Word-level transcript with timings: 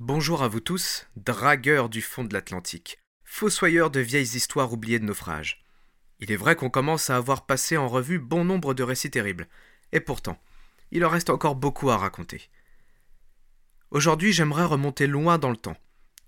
Bonjour 0.00 0.44
à 0.44 0.48
vous 0.48 0.60
tous, 0.60 1.08
dragueurs 1.16 1.88
du 1.88 2.02
fond 2.02 2.22
de 2.22 2.32
l'Atlantique, 2.32 3.00
fossoyeurs 3.24 3.90
de 3.90 3.98
vieilles 3.98 4.36
histoires 4.36 4.72
oubliées 4.72 5.00
de 5.00 5.04
naufrage. 5.04 5.64
Il 6.20 6.30
est 6.30 6.36
vrai 6.36 6.54
qu'on 6.54 6.70
commence 6.70 7.10
à 7.10 7.16
avoir 7.16 7.46
passé 7.46 7.76
en 7.76 7.88
revue 7.88 8.20
bon 8.20 8.44
nombre 8.44 8.74
de 8.74 8.84
récits 8.84 9.10
terribles, 9.10 9.48
et 9.90 9.98
pourtant, 9.98 10.40
il 10.92 11.04
en 11.04 11.08
reste 11.08 11.30
encore 11.30 11.56
beaucoup 11.56 11.90
à 11.90 11.96
raconter. 11.96 12.48
Aujourd'hui, 13.90 14.32
j'aimerais 14.32 14.66
remonter 14.66 15.08
loin 15.08 15.36
dans 15.36 15.50
le 15.50 15.56
temps, 15.56 15.76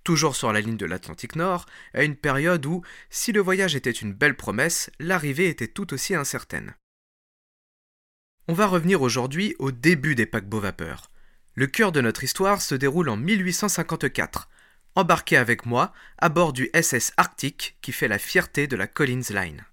toujours 0.02 0.34
sur 0.34 0.52
la 0.52 0.60
ligne 0.60 0.76
de 0.76 0.86
l'Atlantique 0.86 1.36
Nord, 1.36 1.66
à 1.94 2.02
une 2.02 2.16
période 2.16 2.66
où, 2.66 2.82
si 3.08 3.30
le 3.30 3.40
voyage 3.40 3.76
était 3.76 3.92
une 3.92 4.14
belle 4.14 4.36
promesse, 4.36 4.90
l'arrivée 4.98 5.48
était 5.48 5.68
tout 5.68 5.94
aussi 5.94 6.16
incertaine. 6.16 6.74
On 8.48 8.52
va 8.52 8.66
revenir 8.66 9.00
aujourd'hui 9.00 9.54
au 9.60 9.70
début 9.70 10.16
des 10.16 10.26
paquebots 10.26 10.58
vapeurs. 10.58 11.09
Le 11.56 11.66
cœur 11.66 11.90
de 11.90 12.00
notre 12.00 12.22
histoire 12.22 12.62
se 12.62 12.74
déroule 12.76 13.08
en 13.08 13.16
1854. 13.16 14.48
Embarqué 14.94 15.36
avec 15.36 15.66
moi 15.66 15.92
à 16.18 16.28
bord 16.28 16.52
du 16.52 16.70
SS 16.74 17.12
Arctic 17.16 17.76
qui 17.82 17.92
fait 17.92 18.08
la 18.08 18.18
fierté 18.18 18.66
de 18.66 18.76
la 18.76 18.86
Collins 18.86 19.30
Line. 19.30 19.64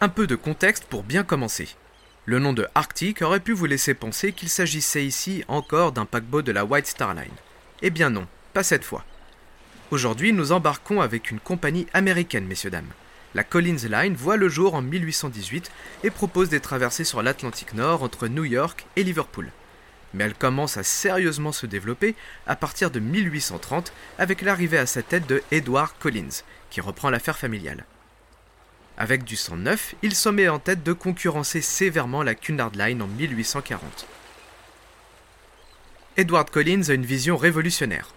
Un 0.00 0.08
peu 0.08 0.26
de 0.26 0.34
contexte 0.34 0.84
pour 0.84 1.04
bien 1.04 1.22
commencer. 1.22 1.68
Le 2.24 2.38
nom 2.38 2.52
de 2.52 2.66
Arctic 2.74 3.22
aurait 3.22 3.40
pu 3.40 3.52
vous 3.52 3.66
laisser 3.66 3.94
penser 3.94 4.32
qu'il 4.32 4.48
s'agissait 4.48 5.04
ici 5.04 5.44
encore 5.46 5.92
d'un 5.92 6.06
paquebot 6.06 6.42
de 6.42 6.52
la 6.52 6.64
White 6.64 6.86
Star 6.86 7.14
Line. 7.14 7.30
Eh 7.82 7.90
bien 7.90 8.10
non, 8.10 8.26
pas 8.52 8.62
cette 8.62 8.84
fois. 8.84 9.04
Aujourd'hui, 9.90 10.32
nous 10.32 10.52
embarquons 10.52 11.00
avec 11.00 11.30
une 11.30 11.40
compagnie 11.40 11.86
américaine, 11.92 12.46
messieurs 12.46 12.70
dames. 12.70 12.92
La 13.34 13.44
Collins 13.44 13.88
Line 13.88 14.14
voit 14.14 14.36
le 14.36 14.48
jour 14.48 14.74
en 14.74 14.82
1818 14.82 15.70
et 16.02 16.10
propose 16.10 16.48
des 16.48 16.58
traversées 16.58 17.04
sur 17.04 17.22
l'Atlantique 17.22 17.74
Nord 17.74 18.02
entre 18.02 18.26
New 18.26 18.44
York 18.44 18.86
et 18.96 19.04
Liverpool. 19.04 19.50
Mais 20.14 20.24
elle 20.24 20.34
commence 20.34 20.76
à 20.76 20.82
sérieusement 20.82 21.52
se 21.52 21.66
développer 21.66 22.16
à 22.48 22.56
partir 22.56 22.90
de 22.90 22.98
1830 22.98 23.92
avec 24.18 24.42
l'arrivée 24.42 24.78
à 24.78 24.86
sa 24.86 25.02
tête 25.02 25.28
de 25.28 25.42
Edward 25.52 25.92
Collins, 26.00 26.42
qui 26.70 26.80
reprend 26.80 27.10
l'affaire 27.10 27.38
familiale. 27.38 27.84
Avec 28.98 29.22
du 29.22 29.36
sang 29.36 29.56
neuf, 29.56 29.94
il 30.02 30.16
se 30.16 30.28
met 30.28 30.48
en 30.48 30.58
tête 30.58 30.82
de 30.82 30.92
concurrencer 30.92 31.60
sévèrement 31.60 32.24
la 32.24 32.34
Cunard 32.34 32.72
Line 32.74 33.00
en 33.00 33.06
1840. 33.06 34.06
Edward 36.16 36.50
Collins 36.50 36.82
a 36.88 36.94
une 36.94 37.06
vision 37.06 37.36
révolutionnaire. 37.36 38.12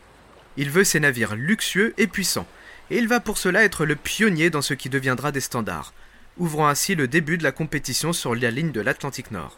Il 0.58 0.72
veut 0.72 0.84
ses 0.84 1.00
navires 1.00 1.36
luxueux 1.36 1.94
et 1.98 2.08
puissants, 2.08 2.48
et 2.90 2.98
il 2.98 3.08
va 3.08 3.20
pour 3.20 3.38
cela 3.38 3.64
être 3.64 3.86
le 3.86 3.96
pionnier 3.96 4.50
dans 4.50 4.62
ce 4.62 4.74
qui 4.74 4.90
deviendra 4.90 5.32
des 5.32 5.42
standards, 5.42 5.94
ouvrant 6.38 6.68
ainsi 6.68 6.96
le 6.96 7.08
début 7.08 7.38
de 7.38 7.44
la 7.44 7.52
compétition 7.52 8.14
sur 8.14 8.36
la 8.36 8.52
ligne 8.52 8.72
de 8.72 8.82
l'Atlantique 8.82 9.32
Nord. 9.32 9.58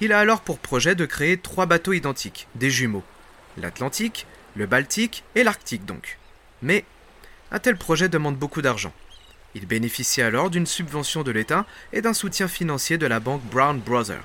Il 0.00 0.12
a 0.12 0.20
alors 0.20 0.40
pour 0.40 0.58
projet 0.58 0.94
de 0.94 1.06
créer 1.06 1.38
trois 1.38 1.66
bateaux 1.66 1.92
identiques, 1.92 2.46
des 2.54 2.70
jumeaux, 2.70 3.04
l'Atlantique, 3.56 4.26
le 4.54 4.66
Baltique 4.66 5.24
et 5.34 5.44
l'Arctique 5.44 5.84
donc. 5.84 6.18
Mais 6.62 6.84
un 7.50 7.58
tel 7.58 7.76
projet 7.76 8.08
demande 8.08 8.36
beaucoup 8.36 8.62
d'argent. 8.62 8.92
Il 9.54 9.66
bénéficie 9.66 10.22
alors 10.22 10.50
d'une 10.50 10.66
subvention 10.66 11.22
de 11.22 11.30
l'État 11.30 11.66
et 11.92 12.02
d'un 12.02 12.12
soutien 12.12 12.48
financier 12.48 12.98
de 12.98 13.06
la 13.06 13.20
banque 13.20 13.42
Brown 13.44 13.80
Brothers. 13.80 14.22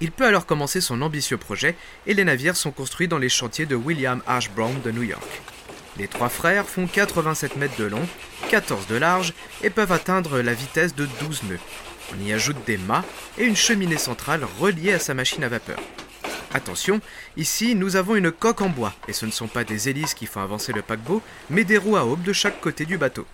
Il 0.00 0.10
peut 0.10 0.26
alors 0.26 0.46
commencer 0.46 0.80
son 0.80 1.00
ambitieux 1.02 1.38
projet 1.38 1.76
et 2.06 2.14
les 2.14 2.24
navires 2.24 2.56
sont 2.56 2.72
construits 2.72 3.08
dans 3.08 3.18
les 3.18 3.28
chantiers 3.28 3.66
de 3.66 3.76
William 3.76 4.22
H. 4.28 4.50
Brown 4.50 4.80
de 4.82 4.90
New 4.90 5.04
York. 5.04 5.42
Les 5.98 6.08
trois 6.08 6.28
frères 6.28 6.66
font 6.66 6.86
87 6.86 7.56
mètres 7.56 7.76
de 7.78 7.84
long, 7.84 8.06
14 8.50 8.86
de 8.88 8.96
large 8.96 9.32
et 9.62 9.70
peuvent 9.70 9.92
atteindre 9.92 10.40
la 10.40 10.52
vitesse 10.52 10.94
de 10.94 11.06
12 11.20 11.44
nœuds. 11.44 11.58
On 12.12 12.24
y 12.24 12.32
ajoute 12.32 12.64
des 12.66 12.76
mâts 12.76 13.04
et 13.38 13.44
une 13.44 13.56
cheminée 13.56 13.98
centrale 13.98 14.44
reliée 14.58 14.92
à 14.92 14.98
sa 14.98 15.14
machine 15.14 15.44
à 15.44 15.48
vapeur. 15.48 15.78
Attention, 16.52 17.00
ici 17.36 17.74
nous 17.74 17.96
avons 17.96 18.16
une 18.16 18.32
coque 18.32 18.60
en 18.60 18.68
bois 18.68 18.92
et 19.08 19.12
ce 19.12 19.26
ne 19.26 19.30
sont 19.30 19.48
pas 19.48 19.64
des 19.64 19.88
hélices 19.88 20.14
qui 20.14 20.26
font 20.26 20.40
avancer 20.40 20.72
le 20.72 20.82
paquebot, 20.82 21.22
mais 21.50 21.64
des 21.64 21.78
roues 21.78 21.96
à 21.96 22.04
aube 22.04 22.22
de 22.22 22.32
chaque 22.32 22.60
côté 22.60 22.84
du 22.84 22.98
bateau. 22.98 23.26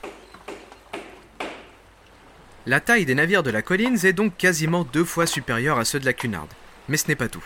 La 2.67 2.81
taille 2.81 3.07
des 3.07 3.15
navires 3.15 3.43
de 3.43 3.51
la 3.51 3.63
Collins 3.63 3.97
est 4.05 4.13
donc 4.13 4.37
quasiment 4.37 4.85
deux 4.85 5.05
fois 5.05 5.27
supérieure 5.27 5.79
à 5.79 5.87
ceux 5.87 5.99
de 5.99 6.05
la 6.05 6.13
Cunard. 6.13 6.47
Mais 6.89 6.99
ce 6.99 7.09
n'est 7.09 7.17
pas 7.17 7.29
tout. 7.29 7.45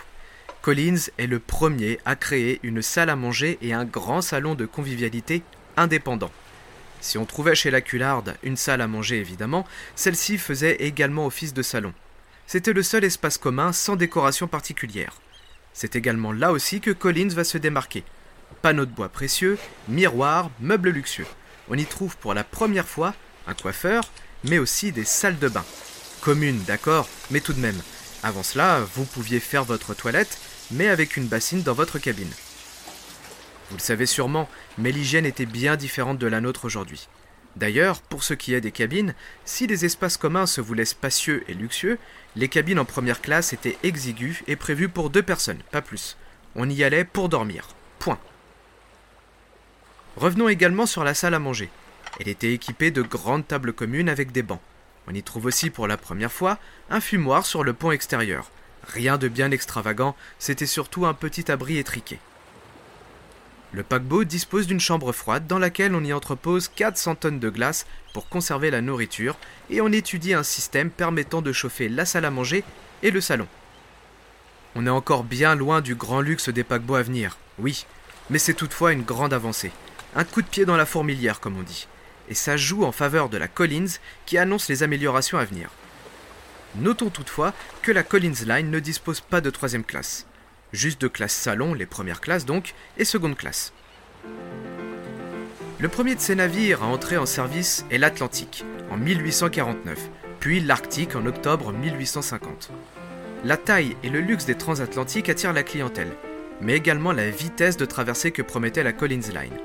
Collins 0.65 1.11
est 1.19 1.27
le 1.27 1.41
premier 1.41 1.99
à 2.07 2.17
créer 2.17 2.59
une 2.63 2.81
salle 2.81 3.11
à 3.11 3.17
manger 3.17 3.59
et 3.61 3.75
un 3.75 3.85
grand 3.85 4.23
salon 4.23 4.55
de 4.55 4.65
convivialité 4.65 5.43
indépendant. 5.77 6.31
Si 7.03 7.19
on 7.19 7.27
trouvait 7.27 7.55
chez 7.55 7.71
la 7.71 7.83
Cunard 7.83 8.25
une 8.43 8.57
salle 8.57 8.81
à 8.81 8.87
manger 8.87 9.19
évidemment, 9.19 9.67
celle-ci 9.95 10.39
faisait 10.39 10.77
également 10.77 11.27
office 11.27 11.53
de 11.53 11.61
salon. 11.61 11.93
C'était 12.47 12.73
le 12.73 12.83
seul 12.83 13.05
espace 13.05 13.37
commun 13.37 13.75
sans 13.75 13.97
décoration 13.97 14.47
particulière. 14.47 15.21
C'est 15.75 15.97
également 15.97 16.33
là 16.33 16.51
aussi 16.51 16.81
que 16.81 16.93
Collins 16.93 17.35
va 17.35 17.45
se 17.45 17.59
démarquer. 17.59 18.03
Panneaux 18.63 18.87
de 18.87 18.91
bois 18.91 19.11
précieux, 19.11 19.59
miroirs, 19.89 20.51
meubles 20.61 20.89
luxueux. 20.89 21.27
On 21.69 21.77
y 21.77 21.85
trouve 21.85 22.17
pour 22.17 22.33
la 22.33 22.43
première 22.43 22.89
fois 22.89 23.15
un 23.47 23.53
coiffeur, 23.53 24.05
mais 24.45 24.57
aussi 24.57 24.93
des 24.93 25.05
salles 25.05 25.39
de 25.39 25.49
bain. 25.49 25.67
Communes, 26.23 26.65
d'accord, 26.67 27.07
mais 27.31 27.41
tout 27.41 27.53
de 27.53 27.61
même. 27.61 27.83
Avant 28.23 28.43
cela, 28.43 28.81
vous 28.95 29.05
pouviez 29.05 29.41
faire 29.41 29.65
votre 29.65 29.93
toilette, 29.93 30.39
mais 30.75 30.89
avec 30.89 31.17
une 31.17 31.27
bassine 31.27 31.63
dans 31.63 31.73
votre 31.73 31.99
cabine. 31.99 32.31
Vous 33.71 33.77
le 33.77 33.83
savez 33.83 34.07
sûrement, 34.07 34.49
mais 34.77 34.93
l'hygiène 34.93 35.25
était 35.25 35.47
bien 35.47 35.77
différente 35.77 36.19
de 36.19 36.27
la 36.27 36.41
nôtre 36.41 36.65
aujourd'hui. 36.65 37.09
D'ailleurs, 37.57 38.03
pour 38.03 38.25
ce 38.25 38.35
qui 38.35 38.53
est 38.53 38.61
des 38.61 38.73
cabines, 38.73 39.15
si 39.45 39.67
les 39.67 39.85
espaces 39.85 40.17
communs 40.17 40.47
se 40.47 40.61
voulaient 40.61 40.85
spacieux 40.85 41.45
et 41.49 41.55
luxueux, 41.55 41.99
les 42.35 42.49
cabines 42.49 42.81
en 42.81 42.85
première 42.85 43.21
classe 43.21 43.53
étaient 43.53 43.79
exiguës 43.85 44.43
et 44.49 44.57
prévues 44.57 44.89
pour 44.89 45.09
deux 45.09 45.23
personnes, 45.23 45.63
pas 45.71 45.81
plus. 45.81 46.17
On 46.57 46.69
y 46.69 46.83
allait 46.83 47.05
pour 47.05 47.29
dormir. 47.29 47.69
Point. 48.01 48.19
Revenons 50.17 50.49
également 50.49 50.87
sur 50.87 51.05
la 51.05 51.15
salle 51.15 51.35
à 51.35 51.39
manger. 51.39 51.71
Elle 52.21 52.29
était 52.29 52.53
équipée 52.53 52.91
de 52.91 53.03
grandes 53.03 53.47
tables 53.47 53.73
communes 53.73 54.09
avec 54.09 54.33
des 54.33 54.43
bancs. 54.43 54.61
On 55.07 55.15
y 55.15 55.23
trouve 55.23 55.47
aussi 55.47 55.71
pour 55.71 55.87
la 55.87 55.97
première 55.97 56.33
fois 56.33 56.59
un 56.91 57.01
fumoir 57.01 57.47
sur 57.47 57.63
le 57.63 57.73
pont 57.73 57.93
extérieur. 57.93 58.51
Rien 58.87 59.19
de 59.19 59.29
bien 59.29 59.51
extravagant, 59.51 60.15
c'était 60.39 60.67
surtout 60.67 61.07
un 61.07 61.15
petit 61.15 61.51
abri 61.51 61.79
étriqué. 61.79 62.19
Le 63.73 63.83
paquebot 63.83 64.25
dispose 64.25 64.67
d'une 64.67 64.81
chambre 64.81 65.13
froide 65.13 65.47
dans 65.47 65.59
laquelle 65.59 65.95
on 65.95 66.05
y 66.05 66.13
entrepose 66.13 66.69
400 66.69 67.17
tonnes 67.17 67.41
de 67.41 67.51
glace 67.51 67.87
pour 68.13 68.29
conserver 68.29 68.71
la 68.71 68.81
nourriture 68.81 69.37
et 69.69 69.81
on 69.81 69.91
étudie 69.91 70.35
un 70.35 70.45
système 70.45 70.91
permettant 70.91 71.43
de 71.43 71.53
chauffer 71.53 71.89
la 71.89 72.05
salle 72.05 72.25
à 72.25 72.31
manger 72.31 72.63
et 73.03 73.11
le 73.11 73.21
salon. 73.21 73.49
On 74.77 74.87
est 74.87 74.91
encore 74.91 75.25
bien 75.25 75.57
loin 75.57 75.81
du 75.81 75.97
grand 75.97 76.21
luxe 76.21 76.49
des 76.49 76.63
paquebots 76.63 76.95
à 76.95 77.03
venir, 77.03 77.37
oui, 77.59 77.87
mais 78.31 78.39
c'est 78.39 78.55
toutefois 78.55 78.93
une 78.93 79.03
grande 79.03 79.33
avancée. 79.33 79.73
Un 80.15 80.25
coup 80.25 80.43
de 80.43 80.47
pied 80.47 80.65
dans 80.65 80.77
la 80.77 80.87
fourmilière, 80.87 81.41
comme 81.41 81.59
on 81.59 81.63
dit 81.63 81.89
et 82.29 82.35
ça 82.35 82.57
joue 82.57 82.85
en 82.85 82.93
faveur 82.93 83.29
de 83.29 83.37
la 83.37 83.49
Collins 83.49 83.99
qui 84.27 84.39
annonce 84.39 84.69
les 84.69 84.83
améliorations 84.83 85.39
à 85.39 85.45
venir. 85.45 85.71
Notons 86.77 87.11
toutefois 87.11 87.53
que 87.83 87.93
la 87.93 88.03
Collins 88.03 88.45
Line 88.47 88.71
ne 88.71 88.81
dispose 88.81 89.21
pas 89.21 89.41
de 89.41 89.51
troisième 89.51 89.85
classe, 89.85 90.27
juste 90.73 91.01
de 91.01 91.09
classe 91.09 91.35
salon, 91.35 91.73
les 91.73 91.87
premières 91.87 92.21
classes 92.21 92.47
donc, 92.47 92.75
et 92.99 93.05
seconde 93.05 93.37
classe. 93.37 93.73
Le 95.79 95.89
premier 95.89 96.15
de 96.15 96.21
ces 96.21 96.35
navires 96.35 96.83
à 96.83 96.87
entrer 96.87 97.17
en 97.17 97.27
service 97.27 97.85
est 97.91 97.99
l'Atlantique, 97.99 98.65
en 98.91 98.97
1849, 98.97 99.99
puis 100.41 100.61
l'Arctique 100.61 101.15
en 101.15 101.27
octobre 101.27 101.73
1850. 101.73 102.71
La 103.45 103.57
taille 103.57 103.97
et 104.03 104.09
le 104.09 104.21
luxe 104.21 104.47
des 104.47 104.57
transatlantiques 104.57 105.29
attirent 105.29 105.53
la 105.53 105.63
clientèle, 105.63 106.13
mais 106.61 106.77
également 106.77 107.13
la 107.13 107.31
vitesse 107.31 107.77
de 107.77 107.85
traversée 107.85 108.31
que 108.31 108.43
promettait 108.43 108.83
la 108.83 108.93
Collins 108.93 109.33
Line. 109.33 109.59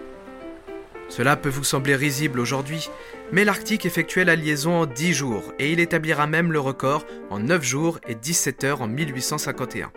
Cela 1.10 1.36
peut 1.36 1.50
vous 1.50 1.64
sembler 1.64 1.96
risible 1.96 2.40
aujourd'hui, 2.40 2.90
mais 3.32 3.44
l'Arctique 3.44 3.86
effectuait 3.86 4.26
la 4.26 4.36
liaison 4.36 4.74
en 4.74 4.86
10 4.86 5.14
jours 5.14 5.54
et 5.58 5.72
il 5.72 5.80
établira 5.80 6.28
même 6.28 6.52
le 6.52 6.60
record 6.60 7.06
en 7.32 7.40
9 7.40 7.64
jours 7.64 8.00
et 8.08 8.16
17 8.16 8.64
heures 8.64 8.82
en 8.82 8.88
1851, 8.88 9.92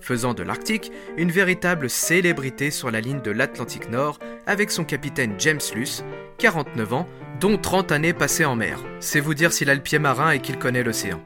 faisant 0.00 0.34
de 0.34 0.42
l'Arctique 0.42 0.92
une 1.16 1.30
véritable 1.30 1.88
célébrité 1.88 2.70
sur 2.70 2.90
la 2.90 3.00
ligne 3.00 3.22
de 3.22 3.30
l'Atlantique 3.30 3.90
Nord 3.90 4.18
avec 4.46 4.70
son 4.70 4.84
capitaine 4.84 5.34
James 5.38 5.60
Luce, 5.74 6.04
49 6.38 6.92
ans, 6.92 7.08
dont 7.40 7.56
30 7.56 7.92
années 7.92 8.12
passées 8.12 8.44
en 8.44 8.54
mer. 8.54 8.78
C'est 9.00 9.20
vous 9.20 9.34
dire 9.34 9.52
s'il 9.52 9.70
a 9.70 9.74
le 9.74 9.80
pied 9.80 9.98
marin 9.98 10.30
et 10.30 10.40
qu'il 10.40 10.58
connaît 10.58 10.84
l'océan. 10.84 11.22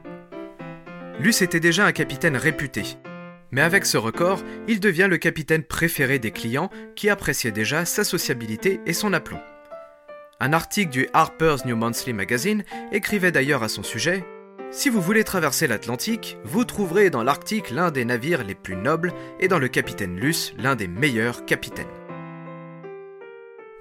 Luce 1.19 1.41
était 1.41 1.59
déjà 1.59 1.85
un 1.85 1.91
capitaine 1.91 2.37
réputé, 2.37 2.97
mais 3.51 3.61
avec 3.61 3.85
ce 3.85 3.97
record, 3.97 4.39
il 4.67 4.79
devient 4.79 5.07
le 5.09 5.17
capitaine 5.17 5.63
préféré 5.63 6.19
des 6.19 6.31
clients 6.31 6.69
qui 6.95 7.09
appréciaient 7.09 7.51
déjà 7.51 7.85
sa 7.85 8.03
sociabilité 8.03 8.81
et 8.85 8.93
son 8.93 9.13
aplomb. 9.13 9.39
Un 10.39 10.53
article 10.53 10.91
du 10.91 11.07
Harper's 11.13 11.65
New 11.65 11.75
Monthly 11.75 12.13
Magazine 12.13 12.63
écrivait 12.91 13.31
d'ailleurs 13.31 13.63
à 13.63 13.69
son 13.69 13.83
sujet 13.83 14.23
Si 14.71 14.89
vous 14.89 15.01
voulez 15.01 15.23
traverser 15.23 15.67
l'Atlantique, 15.67 16.37
vous 16.45 16.63
trouverez 16.63 17.09
dans 17.09 17.23
l'Arctique 17.23 17.71
l'un 17.71 17.91
des 17.91 18.05
navires 18.05 18.43
les 18.43 18.55
plus 18.55 18.75
nobles 18.75 19.13
et 19.39 19.47
dans 19.47 19.59
le 19.59 19.67
capitaine 19.67 20.17
Luce 20.17 20.53
l'un 20.57 20.75
des 20.75 20.87
meilleurs 20.87 21.45
capitaines. 21.45 21.87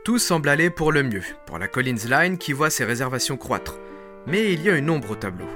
Tout 0.04 0.18
semble 0.18 0.48
aller 0.48 0.70
pour 0.70 0.90
le 0.90 1.02
mieux 1.02 1.22
pour 1.46 1.58
la 1.58 1.68
Collins 1.68 2.08
Line 2.08 2.38
qui 2.38 2.52
voit 2.52 2.70
ses 2.70 2.84
réservations 2.84 3.36
croître, 3.36 3.78
mais 4.26 4.52
il 4.52 4.62
y 4.62 4.70
a 4.70 4.76
une 4.76 4.90
ombre 4.90 5.10
au 5.10 5.16
tableau. 5.16 5.46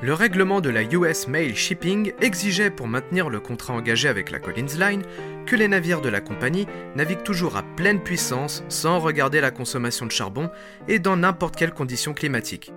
Le 0.00 0.14
règlement 0.14 0.60
de 0.60 0.70
la 0.70 0.84
US 0.84 1.26
Mail 1.26 1.56
Shipping 1.56 2.12
exigeait 2.20 2.70
pour 2.70 2.86
maintenir 2.86 3.28
le 3.28 3.40
contrat 3.40 3.74
engagé 3.74 4.06
avec 4.06 4.30
la 4.30 4.38
Collins 4.38 4.78
Line 4.78 5.02
que 5.44 5.56
les 5.56 5.66
navires 5.66 6.00
de 6.00 6.08
la 6.08 6.20
compagnie 6.20 6.68
naviguent 6.94 7.24
toujours 7.24 7.56
à 7.56 7.64
pleine 7.64 8.00
puissance 8.00 8.62
sans 8.68 9.00
regarder 9.00 9.40
la 9.40 9.50
consommation 9.50 10.06
de 10.06 10.12
charbon 10.12 10.50
et 10.86 11.00
dans 11.00 11.16
n'importe 11.16 11.56
quelle 11.56 11.74
condition 11.74 12.14
climatique. 12.14 12.72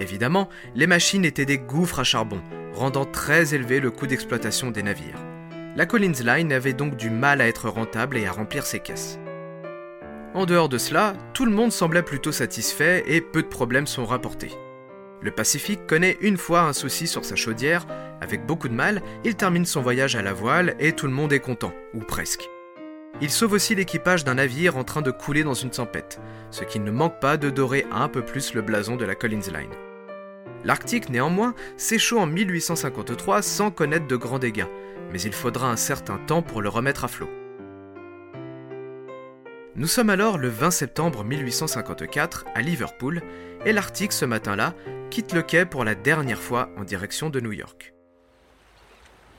Évidemment, 0.00 0.50
les 0.74 0.86
machines 0.86 1.24
étaient 1.24 1.46
des 1.46 1.56
gouffres 1.58 2.00
à 2.00 2.04
charbon, 2.04 2.42
rendant 2.74 3.06
très 3.06 3.54
élevé 3.54 3.80
le 3.80 3.90
coût 3.90 4.06
d'exploitation 4.06 4.70
des 4.70 4.82
navires. 4.82 5.24
La 5.76 5.86
Collins 5.86 6.22
Line 6.22 6.52
avait 6.52 6.74
donc 6.74 6.96
du 6.96 7.08
mal 7.08 7.40
à 7.40 7.48
être 7.48 7.70
rentable 7.70 8.18
et 8.18 8.26
à 8.26 8.32
remplir 8.32 8.66
ses 8.66 8.80
caisses. 8.80 9.18
En 10.34 10.44
dehors 10.44 10.68
de 10.68 10.76
cela, 10.78 11.14
tout 11.32 11.46
le 11.46 11.52
monde 11.52 11.72
semblait 11.72 12.02
plutôt 12.02 12.32
satisfait 12.32 13.02
et 13.06 13.22
peu 13.22 13.40
de 13.40 13.48
problèmes 13.48 13.86
sont 13.86 14.04
rapportés. 14.04 14.50
Le 15.24 15.30
Pacifique 15.30 15.86
connaît 15.86 16.18
une 16.20 16.36
fois 16.36 16.60
un 16.64 16.74
souci 16.74 17.06
sur 17.06 17.24
sa 17.24 17.34
chaudière, 17.34 17.86
avec 18.20 18.44
beaucoup 18.44 18.68
de 18.68 18.74
mal, 18.74 19.00
il 19.24 19.36
termine 19.36 19.64
son 19.64 19.80
voyage 19.80 20.16
à 20.16 20.22
la 20.22 20.34
voile 20.34 20.76
et 20.78 20.92
tout 20.92 21.06
le 21.06 21.14
monde 21.14 21.32
est 21.32 21.40
content, 21.40 21.72
ou 21.94 22.00
presque. 22.00 22.50
Il 23.22 23.30
sauve 23.30 23.54
aussi 23.54 23.74
l'équipage 23.74 24.24
d'un 24.24 24.34
navire 24.34 24.76
en 24.76 24.84
train 24.84 25.00
de 25.00 25.10
couler 25.10 25.42
dans 25.42 25.54
une 25.54 25.70
tempête, 25.70 26.20
ce 26.50 26.64
qui 26.64 26.78
ne 26.78 26.90
manque 26.90 27.20
pas 27.20 27.38
de 27.38 27.48
dorer 27.48 27.86
un 27.90 28.08
peu 28.08 28.22
plus 28.22 28.52
le 28.52 28.60
blason 28.60 28.96
de 28.96 29.06
la 29.06 29.14
Collins 29.14 29.50
Line. 29.50 29.72
L'Arctique, 30.62 31.08
néanmoins, 31.08 31.54
s'échoue 31.78 32.18
en 32.18 32.26
1853 32.26 33.40
sans 33.40 33.70
connaître 33.70 34.06
de 34.06 34.16
grands 34.16 34.38
dégâts, 34.38 34.66
mais 35.10 35.22
il 35.22 35.32
faudra 35.32 35.70
un 35.70 35.76
certain 35.76 36.18
temps 36.18 36.42
pour 36.42 36.60
le 36.60 36.68
remettre 36.68 37.04
à 37.04 37.08
flot. 37.08 37.30
Nous 39.76 39.88
sommes 39.88 40.10
alors 40.10 40.38
le 40.38 40.48
20 40.48 40.70
septembre 40.70 41.24
1854 41.24 42.44
à 42.54 42.62
Liverpool, 42.62 43.22
et 43.64 43.72
l'Arctique 43.72 44.12
ce 44.12 44.24
matin-là 44.24 44.72
quitte 45.10 45.32
le 45.32 45.42
quai 45.42 45.66
pour 45.66 45.82
la 45.82 45.96
dernière 45.96 46.40
fois 46.40 46.68
en 46.76 46.84
direction 46.84 47.28
de 47.28 47.40
New 47.40 47.50
York. 47.50 47.92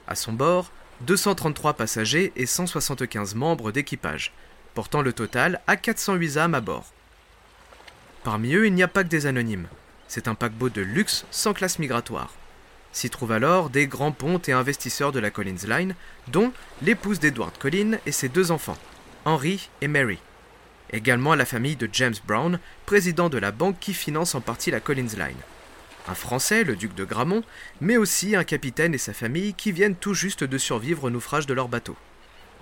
À 0.09 0.15
son 0.15 0.33
bord, 0.33 0.73
233 1.01 1.75
passagers 1.75 2.33
et 2.35 2.45
175 2.45 3.33
membres 3.35 3.71
d'équipage, 3.71 4.33
portant 4.73 5.01
le 5.01 5.13
total 5.13 5.61
à 5.67 5.77
408 5.77 6.37
âmes 6.37 6.55
à 6.55 6.59
bord. 6.59 6.91
Parmi 8.25 8.55
eux, 8.55 8.67
il 8.67 8.73
n'y 8.73 8.83
a 8.83 8.89
pas 8.89 9.05
que 9.05 9.09
des 9.09 9.27
anonymes. 9.27 9.69
C'est 10.09 10.27
un 10.27 10.35
paquebot 10.35 10.67
de 10.67 10.81
luxe 10.81 11.25
sans 11.31 11.53
classe 11.53 11.79
migratoire. 11.79 12.33
S'y 12.91 13.09
trouvent 13.09 13.31
alors 13.31 13.69
des 13.69 13.87
grands 13.87 14.11
pontes 14.11 14.49
et 14.49 14.53
investisseurs 14.53 15.13
de 15.13 15.19
la 15.19 15.31
Collins 15.31 15.65
Line, 15.65 15.95
dont 16.27 16.51
l'épouse 16.81 17.21
d'Edward 17.21 17.57
Collins 17.57 17.99
et 18.05 18.11
ses 18.11 18.27
deux 18.27 18.51
enfants, 18.51 18.77
Henry 19.25 19.69
et 19.81 19.87
Mary. 19.87 20.19
Également 20.91 21.35
la 21.35 21.45
famille 21.45 21.75
de 21.75 21.89
James 21.91 22.15
Brown, 22.27 22.59
président 22.85 23.27
de 23.29 23.37
la 23.37 23.51
banque 23.51 23.79
qui 23.79 23.93
finance 23.93 24.35
en 24.35 24.41
partie 24.41 24.71
la 24.71 24.79
Collins 24.79 25.17
Line 25.17 25.41
un 26.07 26.15
Français, 26.15 26.63
le 26.63 26.75
duc 26.75 26.93
de 26.95 27.05
Gramont, 27.05 27.43
mais 27.81 27.97
aussi 27.97 28.35
un 28.35 28.43
capitaine 28.43 28.93
et 28.93 28.99
sa 28.99 29.13
famille 29.13 29.53
qui 29.53 29.71
viennent 29.71 29.95
tout 29.95 30.13
juste 30.13 30.43
de 30.43 30.57
survivre 30.57 31.05
au 31.05 31.09
naufrage 31.09 31.47
de 31.47 31.53
leur 31.53 31.67
bateau. 31.67 31.95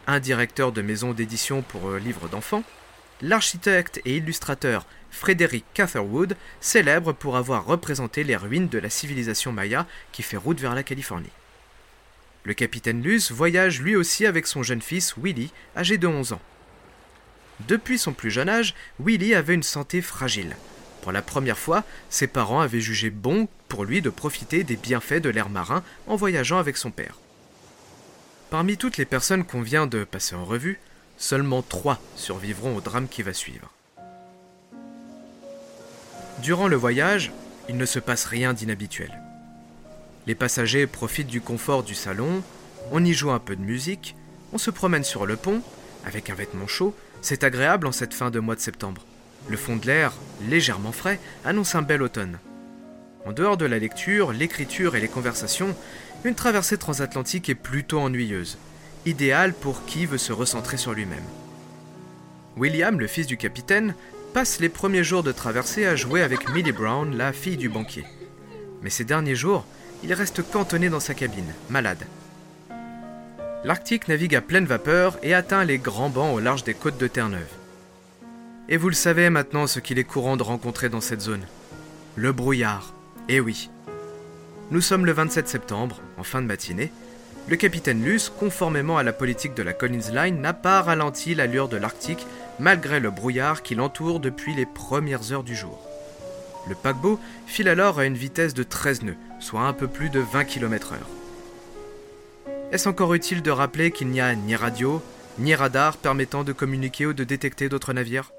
Un 0.08 0.20
directeur 0.20 0.72
de 0.72 0.82
maison 0.82 1.14
d'édition 1.14 1.62
pour 1.62 1.90
euh, 1.90 2.00
livres 2.00 2.28
d'enfants, 2.28 2.64
l'architecte 3.22 4.02
et 4.06 4.18
illustrateur 4.18 4.86
Frédéric 5.12 5.66
Catherwood, 5.74 6.36
célèbre 6.60 7.14
pour 7.14 7.38
avoir 7.38 7.66
représenté 7.66 8.24
les 8.24 8.36
ruines 8.36 8.68
de 8.68 8.80
la 8.80 8.90
civilisation 8.90 9.52
maya 9.52 9.86
qui 10.12 10.24
fait 10.24 10.38
route 10.38 10.60
vers 10.60 10.76
la 10.76 10.84
Californie. 10.84 11.30
Le 12.44 12.54
capitaine 12.54 13.02
Luce 13.02 13.32
voyage 13.32 13.80
lui 13.80 13.96
aussi 13.96 14.26
avec 14.26 14.48
son 14.48 14.64
jeune 14.64 14.82
fils 14.82 15.16
Willy, 15.18 15.52
âgé 15.78 15.98
de 15.98 16.08
11 16.08 16.34
ans. 16.34 16.42
Depuis 17.68 17.98
son 17.98 18.14
plus 18.14 18.32
jeune 18.32 18.50
âge, 18.50 18.76
Willy 19.00 19.36
avait 19.36 19.54
une 19.54 19.64
santé 19.64 20.02
fragile. 20.02 20.56
Pour 21.02 21.12
la 21.12 21.22
première 21.22 21.58
fois, 21.58 21.84
ses 22.10 22.28
parents 22.28 22.62
avaient 22.62 22.82
jugé 22.82 23.10
bon 23.10 23.48
pour 23.68 23.86
lui 23.86 24.02
de 24.02 24.10
profiter 24.10 24.64
des 24.64 24.76
bienfaits 24.76 25.22
de 25.22 25.30
l'air 25.30 25.50
marin 25.50 25.84
en 26.08 26.16
voyageant 26.16 26.60
avec 26.60 26.78
son 26.78 26.92
père. 26.92 27.20
Parmi 28.50 28.78
toutes 28.78 28.98
les 28.98 29.06
personnes 29.06 29.44
qu'on 29.44 29.62
vient 29.62 29.88
de 29.88 30.04
passer 30.04 30.36
en 30.36 30.46
revue, 30.46 30.80
seulement 31.18 31.62
trois 31.62 32.00
survivront 32.16 32.76
au 32.76 32.82
drame 32.82 33.08
qui 33.08 33.22
va 33.22 33.34
suivre. 33.34 33.72
Durant 36.42 36.68
le 36.68 36.76
voyage, 36.76 37.32
il 37.70 37.78
ne 37.78 37.86
se 37.86 38.00
passe 38.00 38.26
rien 38.26 38.54
d'inhabituel. 38.54 39.12
Les 40.28 40.36
passagers 40.36 40.88
profitent 40.88 41.28
du 41.28 41.42
confort 41.42 41.84
du 41.84 41.96
salon, 41.96 42.44
on 42.92 43.04
y 43.04 43.14
joue 43.14 43.32
un 43.32 43.40
peu 43.40 43.56
de 43.56 43.62
musique, 43.62 44.16
on 44.52 44.58
se 44.58 44.72
promène 44.72 45.04
sur 45.04 45.26
le 45.26 45.36
pont, 45.36 45.62
avec 46.06 46.30
un 46.30 46.36
vêtement 46.36 46.68
chaud, 46.68 46.96
c'est 47.24 47.46
agréable 47.46 47.88
en 47.88 47.94
cette 47.94 48.14
fin 48.14 48.30
de 48.30 48.40
mois 48.40 48.56
de 48.56 48.60
septembre. 48.60 49.06
Le 49.48 49.58
fond 49.58 49.78
de 49.78 49.88
l'air, 49.88 50.14
légèrement 50.48 50.92
frais, 50.92 51.20
annonce 51.46 51.74
un 51.74 51.82
bel 51.82 52.04
automne. 52.04 52.38
En 53.26 53.32
dehors 53.32 53.56
de 53.56 53.66
la 53.66 53.80
lecture, 53.80 54.34
l'écriture 54.34 54.98
et 54.98 55.00
les 55.00 55.08
conversations, 55.08 55.74
une 56.26 56.36
traversée 56.36 56.78
transatlantique 56.78 57.48
est 57.48 57.56
plutôt 57.56 58.00
ennuyeuse, 58.00 58.58
idéale 59.06 59.54
pour 59.54 59.86
qui 59.86 60.06
veut 60.06 60.18
se 60.18 60.34
recentrer 60.34 60.76
sur 60.76 60.94
lui-même. 60.94 61.24
William, 62.58 63.00
le 63.00 63.08
fils 63.08 63.26
du 63.26 63.38
capitaine, 63.38 63.96
passe 64.34 64.60
les 64.60 64.70
premiers 64.70 65.04
jours 65.04 65.24
de 65.24 65.32
traversée 65.32 65.86
à 65.86 65.96
jouer 65.96 66.22
avec 66.22 66.50
Millie 66.50 66.74
Brown, 66.74 67.16
la 67.16 67.32
fille 67.32 67.58
du 67.58 67.70
banquier. 67.70 68.06
Mais 68.82 68.90
ces 68.90 69.06
derniers 69.06 69.36
jours, 69.36 69.66
il 70.04 70.14
reste 70.14 70.42
cantonné 70.52 70.90
dans 70.90 71.00
sa 71.00 71.14
cabine, 71.14 71.54
malade. 71.70 72.06
L'Arctique 73.66 74.10
navigue 74.10 74.36
à 74.36 74.42
pleine 74.42 74.66
vapeur 74.66 75.18
et 75.24 75.34
atteint 75.34 75.64
les 75.64 75.78
grands 75.78 76.10
bancs 76.10 76.36
au 76.36 76.42
large 76.42 76.66
des 76.66 76.74
côtes 76.74 76.98
de 76.98 77.08
Terre-Neuve. 77.08 77.48
Et 78.68 78.76
vous 78.76 78.90
le 78.90 78.96
savez 78.96 79.30
maintenant 79.30 79.68
ce 79.68 79.80
qu'il 79.80 80.00
est 80.00 80.04
courant 80.04 80.36
de 80.36 80.44
rencontrer 80.44 80.90
dans 80.90 81.00
cette 81.00 81.22
zone. 81.22 81.46
Le 82.18 82.34
brouillard. 82.34 82.94
Eh 83.30 83.40
oui. 83.40 83.70
Nous 84.70 84.82
sommes 84.82 85.06
le 85.06 85.14
27 85.14 85.48
septembre, 85.48 86.02
en 86.18 86.24
fin 86.24 86.42
de 86.42 86.48
matinée. 86.48 86.92
Le 87.48 87.56
capitaine 87.56 88.04
Luce, 88.04 88.30
conformément 88.30 88.98
à 88.98 89.04
la 89.04 89.14
politique 89.14 89.54
de 89.54 89.64
la 89.64 89.72
Collins 89.72 90.12
Line, 90.14 90.42
n'a 90.42 90.54
pas 90.54 90.82
ralenti 90.82 91.34
l'allure 91.34 91.70
de 91.70 91.78
l'Arctique 91.78 92.28
malgré 92.60 93.00
le 93.00 93.12
brouillard 93.12 93.64
qui 93.64 93.76
l'entoure 93.76 94.20
depuis 94.20 94.54
les 94.54 94.66
premières 94.66 95.32
heures 95.32 95.44
du 95.44 95.56
jour. 95.56 95.88
Le 96.68 96.76
paquebot 96.76 97.18
file 97.48 97.70
alors 97.70 97.98
à 97.98 98.06
une 98.06 98.18
vitesse 98.18 98.54
de 98.54 98.64
13 98.64 99.04
nœuds, 99.04 99.18
soit 99.40 99.62
un 99.62 99.74
peu 99.74 99.88
plus 99.88 100.10
de 100.10 100.20
20 100.20 100.44
km/h. 100.44 101.23
Est-ce 102.74 102.90
encore 102.90 103.14
utile 103.14 103.44
de 103.44 103.52
rappeler 103.52 103.92
qu'il 103.92 104.08
n'y 104.08 104.20
a 104.20 104.34
ni 104.34 104.56
radio, 104.56 105.00
ni 105.38 105.54
radar 105.54 105.96
permettant 105.96 106.44
de 106.44 106.54
communiquer 106.54 107.06
ou 107.06 107.14
de 107.14 107.24
détecter 107.24 107.70
d'autres 107.70 107.94
navires? 107.94 108.32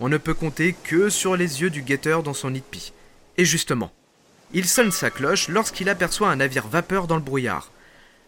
On 0.00 0.08
ne 0.08 0.18
peut 0.18 0.34
compter 0.34 0.74
que 0.82 1.08
sur 1.08 1.36
les 1.36 1.62
yeux 1.62 1.70
du 1.70 1.82
guetteur 1.82 2.24
dans 2.24 2.34
son 2.34 2.50
nid. 2.50 2.64
Et 3.36 3.44
justement, 3.44 3.92
il 4.52 4.66
sonne 4.66 4.90
sa 4.90 5.10
cloche 5.10 5.46
lorsqu'il 5.46 5.88
aperçoit 5.88 6.28
un 6.28 6.36
navire 6.36 6.66
vapeur 6.66 7.06
dans 7.06 7.14
le 7.14 7.22
brouillard. 7.22 7.70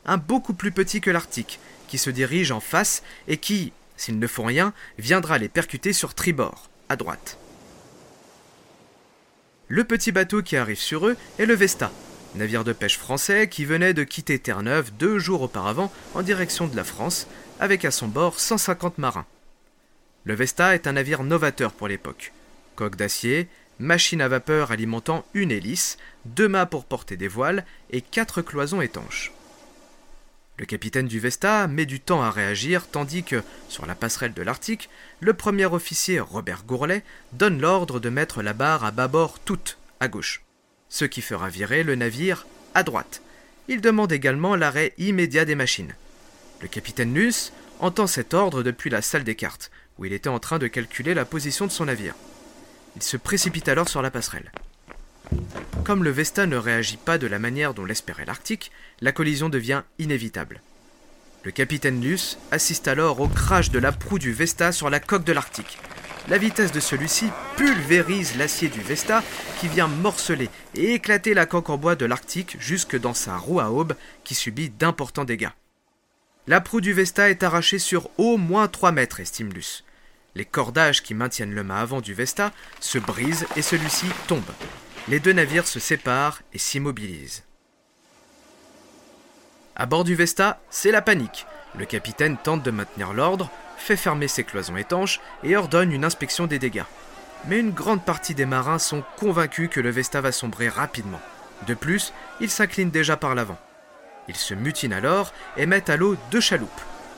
Un 0.07 0.19
beaucoup 0.19 0.55
plus 0.55 0.71
petit 0.71 1.01
que 1.01 1.11
l'Arctique, 1.11 1.59
qui 1.89 1.99
se 1.99 2.11
dirige 2.11 2.53
en 2.53 2.61
face 2.61 3.03
et 3.27 3.37
qui, 3.37 3.73
s'ils 3.97 4.21
ne 4.21 4.27
font 4.29 4.45
rien, 4.45 4.73
viendra 4.99 5.39
les 5.39 5.49
percuter 5.49 5.93
sur 5.93 6.15
tribord, 6.15 6.71
à 6.89 6.95
droite. 6.95 7.39
Le 9.67 9.83
petit 9.83 10.13
bateau 10.13 10.43
qui 10.43 10.57
arrive 10.57 10.79
sur 10.79 11.09
eux 11.09 11.17
est 11.41 11.47
le 11.47 11.55
Vesta, 11.55 11.91
navire 12.35 12.65
de 12.65 12.73
pêche 12.73 12.99
français 12.99 13.49
qui 13.49 13.65
venait 13.65 13.95
de 13.95 14.05
quitter 14.05 14.39
Terre-Neuve 14.39 14.93
deux 14.99 15.19
jours 15.19 15.43
auparavant 15.43 15.93
en 16.15 16.23
direction 16.23 16.67
de 16.67 16.77
la 16.77 16.85
France, 16.85 17.27
avec 17.61 17.85
à 17.85 17.91
son 17.91 18.09
bord 18.09 18.41
150 18.41 18.99
marins. 18.99 19.27
Le 20.25 20.35
Vesta 20.35 20.75
est 20.75 20.87
un 20.87 20.93
navire 20.93 21.23
novateur 21.23 21.73
pour 21.73 21.89
l'époque. 21.89 22.33
Coque 22.77 22.97
d'acier, 22.97 23.49
machine 23.79 24.21
à 24.21 24.29
vapeur 24.29 24.71
alimentant 24.71 25.25
une 25.35 25.51
hélice, 25.51 25.99
deux 26.25 26.49
mâts 26.49 26.67
pour 26.67 26.85
porter 26.85 27.17
des 27.17 27.29
voiles 27.29 27.65
et 27.91 28.01
quatre 28.01 28.43
cloisons 28.43 28.81
étanches. 28.81 29.33
Le 30.57 30.67
capitaine 30.67 31.09
du 31.09 31.19
Vesta 31.19 31.67
met 31.67 31.85
du 31.85 31.99
temps 31.99 32.23
à 32.23 32.31
réagir 32.31 32.87
tandis 32.87 33.25
que, 33.25 33.43
sur 33.69 33.87
la 33.87 33.97
passerelle 33.97 34.35
de 34.35 34.43
l'Arctique, 34.43 34.89
le 35.19 35.35
premier 35.35 35.67
officier 35.67 36.21
Robert 36.21 36.63
Gourlet 36.65 37.03
donne 37.33 37.61
l'ordre 37.61 37.99
de 37.99 38.09
mettre 38.09 38.41
la 38.41 38.53
barre 38.53 38.85
à 38.85 38.93
bâbord 38.93 39.41
toute 39.41 39.79
à 39.99 40.07
gauche, 40.07 40.44
ce 40.95 41.05
qui 41.05 41.23
fera 41.23 41.49
virer 41.49 41.83
le 41.83 41.97
navire 41.97 42.47
à 42.73 42.85
droite. 42.85 43.21
Il 43.67 43.81
demande 43.81 44.13
également 44.13 44.55
l'arrêt 44.55 44.93
immédiat 44.97 45.45
des 45.45 45.57
machines. 45.57 45.93
Le 46.63 46.69
capitaine 46.69 47.13
Nuss 47.13 47.53
entend 47.81 48.07
cet 48.07 48.33
ordre 48.33 48.63
depuis 48.63 48.91
la 48.91 49.03
salle 49.03 49.25
des 49.25 49.35
cartes, 49.35 49.73
où 49.99 50.05
il 50.05 50.13
était 50.13 50.29
en 50.29 50.39
train 50.39 50.61
de 50.61 50.69
calculer 50.69 51.13
la 51.13 51.25
position 51.25 51.67
de 51.67 51.73
son 51.73 51.87
navire. 51.87 52.15
Il 52.95 53.03
se 53.03 53.17
précipite 53.17 53.69
alors 53.69 53.89
sur 53.89 54.03
la 54.03 54.13
passerelle. 54.13 54.53
Comme 55.83 56.05
le 56.05 56.11
Vesta 56.11 56.47
ne 56.47 56.57
réagit 56.57 56.97
pas 56.97 57.19
de 57.19 57.27
la 57.27 57.41
manière 57.41 57.75
dont 57.75 57.85
l'espérait 57.85 58.25
l'Arctique, 58.25 58.71
la 59.01 59.11
collision 59.11 59.49
devient 59.49 59.83
inévitable. 59.99 60.61
Le 61.43 61.51
capitaine 61.51 62.01
Luce 62.01 62.39
assiste 62.53 62.87
alors 62.87 63.19
au 63.19 63.27
crash 63.27 63.71
de 63.71 63.81
la 63.81 63.91
proue 63.91 64.21
du 64.21 64.33
Vesta 64.33 64.71
sur 64.71 64.91
la 64.91 65.01
coque 65.01 65.25
de 65.25 65.33
l'Arctique. 65.33 65.77
La 66.27 66.39
vitesse 66.39 66.73
de 66.73 66.81
celui-ci 66.81 67.31
pulvérise 67.57 68.37
l'acier 68.37 68.71
du 68.71 68.81
Vesta 68.81 69.23
qui 69.61 69.69
vient 69.69 69.89
morceler 69.89 70.49
et 70.75 70.95
éclater 70.95 71.35
la 71.35 71.45
coque 71.45 71.69
en 71.69 71.77
bois 71.77 71.97
de 71.97 72.07
l'Arctique 72.07 72.57
jusque 72.59 72.99
dans 72.99 73.13
sa 73.13 73.37
roue 73.37 73.61
à 73.61 73.71
aube 73.71 73.95
qui 74.25 74.35
subit 74.35 74.71
d'importants 74.71 75.25
dégâts. 75.25 75.51
La 76.47 76.63
proue 76.63 76.81
du 76.81 76.95
Vesta 76.95 77.29
est 77.29 77.43
arrachée 77.43 77.79
sur 77.79 78.09
au 78.17 78.39
moins 78.39 78.69
3 78.69 78.93
mètres, 78.93 79.21
estime 79.21 79.53
Luce. 79.53 79.85
Les 80.35 80.47
cordages 80.47 81.03
qui 81.03 81.13
maintiennent 81.13 81.55
le 81.55 81.63
mât 81.63 81.81
avant 81.81 82.01
du 82.01 82.15
Vesta 82.15 82.53
se 82.81 82.99
brisent 82.99 83.47
et 83.57 83.63
celui-ci 83.63 84.07
tombe. 84.27 84.43
les 85.09 85.21
deux 85.21 85.33
navires 85.33 85.69
se 85.69 85.79
séparent 85.79 86.41
et 86.55 86.59
s'immobilisent. 86.59 87.45
À 89.77 89.85
bord 89.85 90.05
du 90.05 90.15
Vesta, 90.15 90.63
c'est 90.71 90.91
la 90.91 91.03
panique. 91.03 91.47
Le 91.77 91.85
capitaine 91.85 92.39
tente 92.39 92.63
de 92.63 92.71
maintenir 92.71 93.13
l'ordre, 93.13 93.51
fait 93.77 93.97
fermer 93.97 94.29
ses 94.29 94.45
cloisons 94.45 94.77
étanches 94.77 95.21
et 95.43 95.57
ordonne 95.57 95.93
une 95.93 96.05
inspection 96.05 96.47
des 96.47 96.59
dégâts. 96.59 96.85
Mais 97.47 97.59
une 97.59 97.73
grande 97.73 98.05
partie 98.05 98.35
des 98.35 98.47
marins 98.47 98.79
sont 98.79 99.03
convaincus 99.17 99.69
que 99.71 99.81
le 99.81 99.91
Vesta 99.91 100.21
va 100.21 100.33
sombrer 100.33 100.69
rapidement. 100.69 101.21
De 101.67 101.75
plus, 101.75 102.13
ils 102.41 102.51
s'inclinent 102.51 102.91
déjà 102.91 103.17
par 103.17 103.35
l'avant. 103.35 103.59
Ils 104.29 104.37
se 104.37 104.55
mutinent 104.55 104.95
alors 104.95 105.33
et 105.57 105.67
mettent 105.67 105.91
à 105.91 105.97
l'eau 105.97 106.17
deux 106.31 106.41
chaloupes. 106.41 106.71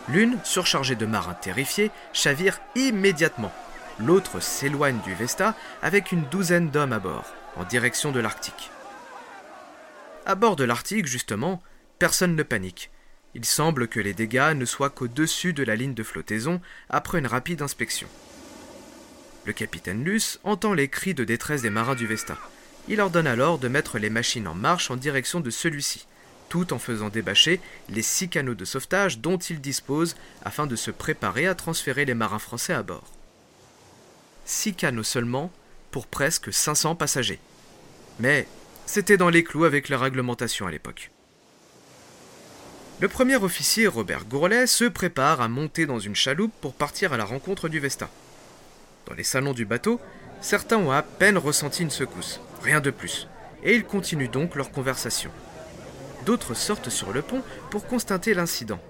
L'une, 0.08 0.38
surchargée 0.44 0.94
de 0.94 1.06
marins 1.06 1.34
terrifiés, 1.34 1.90
chavire 2.12 2.60
immédiatement. 2.75 3.52
L'autre 3.98 4.40
s'éloigne 4.40 5.00
du 5.04 5.14
Vesta 5.14 5.54
avec 5.82 6.12
une 6.12 6.25
douzaine 6.25 6.70
d'hommes 6.70 6.92
à 6.92 6.98
bord, 6.98 7.32
en 7.56 7.64
direction 7.64 8.12
de 8.12 8.20
l'Arctique. 8.20 8.70
À 10.26 10.34
bord 10.34 10.56
de 10.56 10.64
l'Arctique, 10.64 11.06
justement, 11.06 11.62
personne 11.98 12.36
ne 12.36 12.42
panique. 12.42 12.90
Il 13.37 13.45
semble 13.45 13.87
que 13.87 14.00
les 14.00 14.14
dégâts 14.14 14.55
ne 14.57 14.64
soient 14.64 14.88
qu'au-dessus 14.88 15.52
de 15.52 15.62
la 15.62 15.76
ligne 15.76 15.93
de 15.93 16.02
flottaison 16.02 16.59
après 16.88 17.19
une 17.19 17.26
rapide 17.26 17.61
inspection. 17.61 18.09
Le 19.45 19.52
capitaine 19.52 20.02
Luce 20.05 20.40
entend 20.43 20.73
les 20.73 20.88
cris 20.88 21.12
de 21.12 21.23
détresse 21.23 21.61
des 21.61 21.69
marins 21.69 21.95
du 21.95 22.07
Vesta. 22.07 22.38
Il 22.88 22.99
ordonne 22.99 23.26
alors 23.26 23.59
de 23.59 23.69
mettre 23.69 23.99
les 23.99 24.09
machines 24.09 24.49
en 24.49 24.55
marche 24.55 24.90
en 24.90 24.97
direction 24.97 25.40
de 25.40 25.50
celui-ci, 25.50 26.07
tout 26.49 26.73
en 26.73 26.78
faisant 26.78 27.11
débâcher 27.11 27.61
les 27.90 28.00
six 28.00 28.31
canaux 28.31 28.55
de 28.55 28.64
sauvetage 28.64 29.19
dont 29.19 29.37
il 29.37 29.61
dispose 29.61 30.16
afin 30.43 30.66
de 30.66 30.75
se 30.75 30.90
préparer 30.90 31.47
à 31.47 31.55
transférer 31.55 32.07
les 32.07 32.14
marins 32.14 32.38
français 32.38 32.73
à 32.73 32.83
bord. 32.83 33.12
Six 34.47 34.73
canaux 34.73 35.02
seulement 35.02 35.52
pour 35.90 36.07
presque 36.07 36.55
500 36.55 36.95
passagers. 36.95 37.40
Mais 38.19 38.49
c'était 38.87 39.19
dans 39.19 39.28
les 39.28 39.45
clous 39.45 39.66
avec 39.66 39.90
la 39.90 39.99
réglementation 39.99 40.66
à 40.66 40.71
l'époque. 40.71 41.11
Le 42.99 43.09
premier 43.09 43.37
officier, 43.37 43.87
Robert 43.87 44.25
Gourlet, 44.25 44.67
se 44.67 44.85
prépare 44.85 45.43
à 45.43 45.49
monter 45.49 45.85
dans 45.85 45.99
une 45.99 46.17
chaloupe 46.17 46.55
pour 46.62 46.73
partir 46.73 47.12
à 47.12 47.19
la 47.19 47.26
rencontre 47.26 47.69
du 47.69 47.79
Vesta. 47.79 48.09
Dans 49.07 49.12
les 49.12 49.23
salons 49.23 49.53
du 49.53 49.67
bateau, 49.67 50.00
certains 50.41 50.79
ont 50.79 50.91
à 50.91 51.03
peine 51.03 51.37
ressenti 51.37 51.83
une 51.83 51.91
secousse, 51.91 52.41
rien 52.62 52.81
de 52.81 52.91
plus, 52.91 53.29
et 53.62 53.75
ils 53.75 53.85
continuent 53.85 54.31
donc 54.31 54.55
leur 54.55 54.71
conversation. 54.71 55.31
D'autres 56.25 56.55
sortent 56.55 56.88
sur 56.88 57.12
le 57.12 57.21
pont 57.21 57.43
pour 57.71 57.87
constater 57.87 58.33
l'incident. 58.33 58.81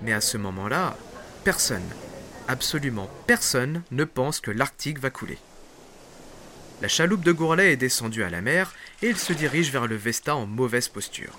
Mais 0.00 0.12
à 0.12 0.20
ce 0.20 0.36
moment-là, 0.36 0.96
personne, 1.42 1.88
absolument 2.46 3.10
personne, 3.26 3.82
ne 3.90 4.04
pense 4.04 4.38
que 4.38 4.52
l'Arctique 4.52 5.00
va 5.00 5.10
couler. 5.10 5.38
La 6.82 6.88
chaloupe 6.88 7.24
de 7.24 7.32
Gourlet 7.32 7.72
est 7.72 7.76
descendue 7.76 8.22
à 8.22 8.30
la 8.30 8.42
mer 8.42 8.74
et 9.02 9.08
il 9.08 9.16
se 9.16 9.32
dirige 9.32 9.72
vers 9.72 9.88
le 9.88 9.96
Vesta 9.96 10.36
en 10.36 10.46
mauvaise 10.46 10.86
posture. 10.86 11.36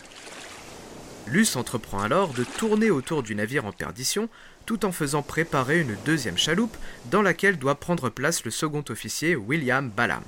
Luce 1.30 1.58
entreprend 1.58 2.00
alors 2.00 2.34
de 2.34 2.46
tourner 2.46 2.90
autour 2.90 3.22
du 3.22 3.36
navire 3.36 3.66
en 3.66 3.74
perdition 3.74 4.30
tout 4.66 4.86
en 4.86 4.92
faisant 4.92 5.22
préparer 5.22 5.80
une 5.80 5.98
deuxième 6.06 6.38
chaloupe 6.38 6.76
dans 7.12 7.22
laquelle 7.22 7.58
doit 7.58 7.80
prendre 7.80 8.10
place 8.10 8.46
le 8.46 8.52
second 8.52 8.84
officier 8.90 9.36
William 9.36 9.90
Ballam. 9.90 10.24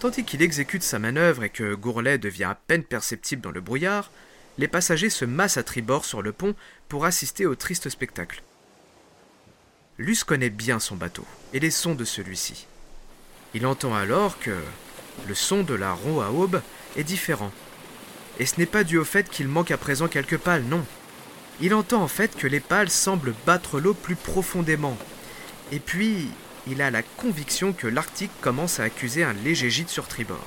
Tandis 0.00 0.24
qu'il 0.24 0.42
exécute 0.42 0.82
sa 0.82 0.98
manœuvre 0.98 1.44
et 1.44 1.50
que 1.50 1.74
Gourlet 1.74 2.18
devient 2.18 2.44
à 2.44 2.54
peine 2.54 2.84
perceptible 2.84 3.42
dans 3.42 3.50
le 3.50 3.60
brouillard, 3.60 4.10
les 4.56 4.68
passagers 4.68 5.10
se 5.10 5.24
massent 5.24 5.56
à 5.56 5.62
tribord 5.62 6.04
sur 6.04 6.22
le 6.22 6.32
pont 6.32 6.54
pour 6.88 7.04
assister 7.04 7.46
au 7.46 7.54
triste 7.54 7.88
spectacle. 7.88 8.42
Luce 9.98 10.24
connaît 10.24 10.50
bien 10.50 10.78
son 10.78 10.96
bateau 10.96 11.26
et 11.52 11.60
les 11.60 11.70
sons 11.70 11.94
de 11.94 12.04
celui-ci. 12.04 12.66
Il 13.54 13.66
entend 13.66 13.94
alors 13.94 14.38
que 14.38 14.56
le 15.26 15.34
son 15.34 15.62
de 15.62 15.74
la 15.74 15.92
roue 15.92 16.20
à 16.20 16.30
aube 16.30 16.62
est 16.96 17.04
différent. 17.04 17.52
Et 18.38 18.46
ce 18.46 18.58
n'est 18.58 18.66
pas 18.66 18.84
dû 18.84 18.98
au 18.98 19.04
fait 19.04 19.28
qu'il 19.28 19.48
manque 19.48 19.70
à 19.70 19.76
présent 19.76 20.08
quelques 20.08 20.38
pales, 20.38 20.62
non. 20.62 20.84
Il 21.60 21.74
entend 21.74 22.02
en 22.02 22.08
fait 22.08 22.36
que 22.36 22.46
les 22.46 22.60
pales 22.60 22.90
semblent 22.90 23.34
battre 23.46 23.80
l'eau 23.80 23.94
plus 23.94 24.14
profondément. 24.14 24.96
Et 25.72 25.80
puis, 25.80 26.30
il 26.66 26.82
a 26.82 26.90
la 26.90 27.02
conviction 27.02 27.72
que 27.72 27.86
l'Arctique 27.86 28.30
commence 28.40 28.78
à 28.78 28.84
accuser 28.84 29.24
un 29.24 29.32
léger 29.32 29.70
gîte 29.70 29.88
sur 29.88 30.06
tribord. 30.06 30.46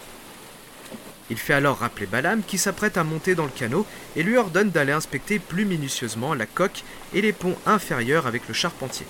Il 1.29 1.37
fait 1.37 1.53
alors 1.53 1.79
rappeler 1.79 2.05
Balam 2.05 2.43
qui 2.43 2.57
s'apprête 2.57 2.97
à 2.97 3.03
monter 3.03 3.35
dans 3.35 3.45
le 3.45 3.51
canot 3.51 3.85
et 4.15 4.23
lui 4.23 4.37
ordonne 4.37 4.69
d'aller 4.69 4.91
inspecter 4.91 5.39
plus 5.39 5.65
minutieusement 5.65 6.33
la 6.33 6.45
coque 6.45 6.83
et 7.13 7.21
les 7.21 7.31
ponts 7.31 7.57
inférieurs 7.65 8.27
avec 8.27 8.47
le 8.47 8.53
charpentier. 8.53 9.05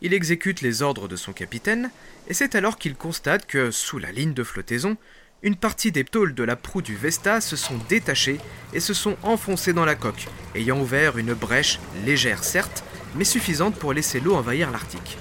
Il 0.00 0.14
exécute 0.14 0.60
les 0.60 0.82
ordres 0.82 1.08
de 1.08 1.16
son 1.16 1.32
capitaine, 1.32 1.90
et 2.28 2.34
c'est 2.34 2.54
alors 2.54 2.78
qu'il 2.78 2.94
constate 2.94 3.46
que, 3.46 3.72
sous 3.72 3.98
la 3.98 4.12
ligne 4.12 4.34
de 4.34 4.44
flottaison, 4.44 4.96
une 5.42 5.56
partie 5.56 5.92
des 5.92 6.04
tôles 6.04 6.34
de 6.34 6.42
la 6.42 6.56
proue 6.56 6.82
du 6.82 6.96
Vesta 6.96 7.40
se 7.40 7.54
sont 7.54 7.78
détachées 7.88 8.40
et 8.72 8.80
se 8.80 8.92
sont 8.92 9.16
enfoncées 9.22 9.72
dans 9.72 9.84
la 9.84 9.94
coque, 9.94 10.26
ayant 10.54 10.80
ouvert 10.80 11.16
une 11.16 11.34
brèche 11.34 11.78
légère 12.04 12.42
certes, 12.42 12.82
mais 13.14 13.24
suffisante 13.24 13.76
pour 13.76 13.92
laisser 13.92 14.18
l'eau 14.18 14.34
envahir 14.34 14.70
l'Arctique. 14.70 15.16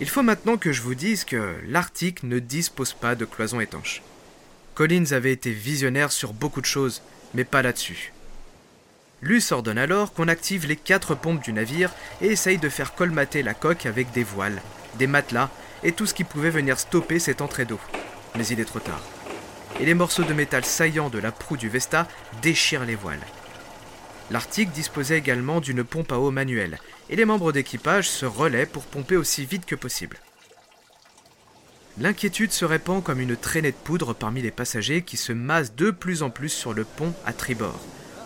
Il 0.00 0.08
faut 0.08 0.22
maintenant 0.22 0.58
que 0.58 0.72
je 0.72 0.82
vous 0.82 0.94
dise 0.94 1.24
que 1.24 1.56
l'Arctique 1.66 2.24
ne 2.24 2.38
dispose 2.38 2.92
pas 2.92 3.14
de 3.14 3.24
cloisons 3.24 3.60
étanches. 3.60 4.02
Collins 4.74 5.12
avait 5.12 5.32
été 5.32 5.50
visionnaire 5.50 6.12
sur 6.12 6.32
beaucoup 6.32 6.60
de 6.60 6.66
choses, 6.66 7.02
mais 7.34 7.44
pas 7.44 7.62
là-dessus. 7.62 8.12
Luce 9.22 9.52
ordonne 9.52 9.78
alors 9.78 10.12
qu'on 10.12 10.28
active 10.28 10.66
les 10.66 10.76
quatre 10.76 11.14
pompes 11.14 11.42
du 11.42 11.52
navire 11.52 11.92
et 12.20 12.26
essaye 12.26 12.58
de 12.58 12.68
faire 12.68 12.94
colmater 12.94 13.42
la 13.42 13.54
coque 13.54 13.86
avec 13.86 14.10
des 14.10 14.24
voiles, 14.24 14.60
des 14.98 15.06
matelas 15.06 15.48
et 15.84 15.92
tout 15.92 16.06
ce 16.06 16.14
qui 16.14 16.24
pouvait 16.24 16.50
venir 16.50 16.78
stopper 16.78 17.18
cette 17.18 17.40
entrée 17.40 17.64
d'eau 17.64 17.80
mais 18.36 18.46
il 18.46 18.60
est 18.60 18.64
trop 18.64 18.80
tard. 18.80 19.02
Et 19.80 19.86
les 19.86 19.94
morceaux 19.94 20.24
de 20.24 20.34
métal 20.34 20.64
saillants 20.64 21.10
de 21.10 21.18
la 21.18 21.32
proue 21.32 21.56
du 21.56 21.68
Vesta 21.68 22.06
déchirent 22.42 22.84
les 22.84 22.94
voiles. 22.94 23.26
L'Arctique 24.30 24.70
disposait 24.70 25.18
également 25.18 25.60
d'une 25.60 25.84
pompe 25.84 26.12
à 26.12 26.18
eau 26.18 26.30
manuelle, 26.30 26.78
et 27.10 27.16
les 27.16 27.24
membres 27.24 27.52
d'équipage 27.52 28.08
se 28.08 28.24
relaient 28.24 28.66
pour 28.66 28.84
pomper 28.84 29.16
aussi 29.16 29.44
vite 29.44 29.66
que 29.66 29.74
possible. 29.74 30.18
L'inquiétude 31.98 32.52
se 32.52 32.64
répand 32.64 33.02
comme 33.02 33.20
une 33.20 33.36
traînée 33.36 33.72
de 33.72 33.76
poudre 33.76 34.14
parmi 34.14 34.40
les 34.40 34.50
passagers 34.50 35.02
qui 35.02 35.18
se 35.18 35.32
massent 35.32 35.74
de 35.74 35.90
plus 35.90 36.22
en 36.22 36.30
plus 36.30 36.48
sur 36.48 36.72
le 36.72 36.84
pont 36.84 37.12
à 37.26 37.34
tribord, 37.34 37.80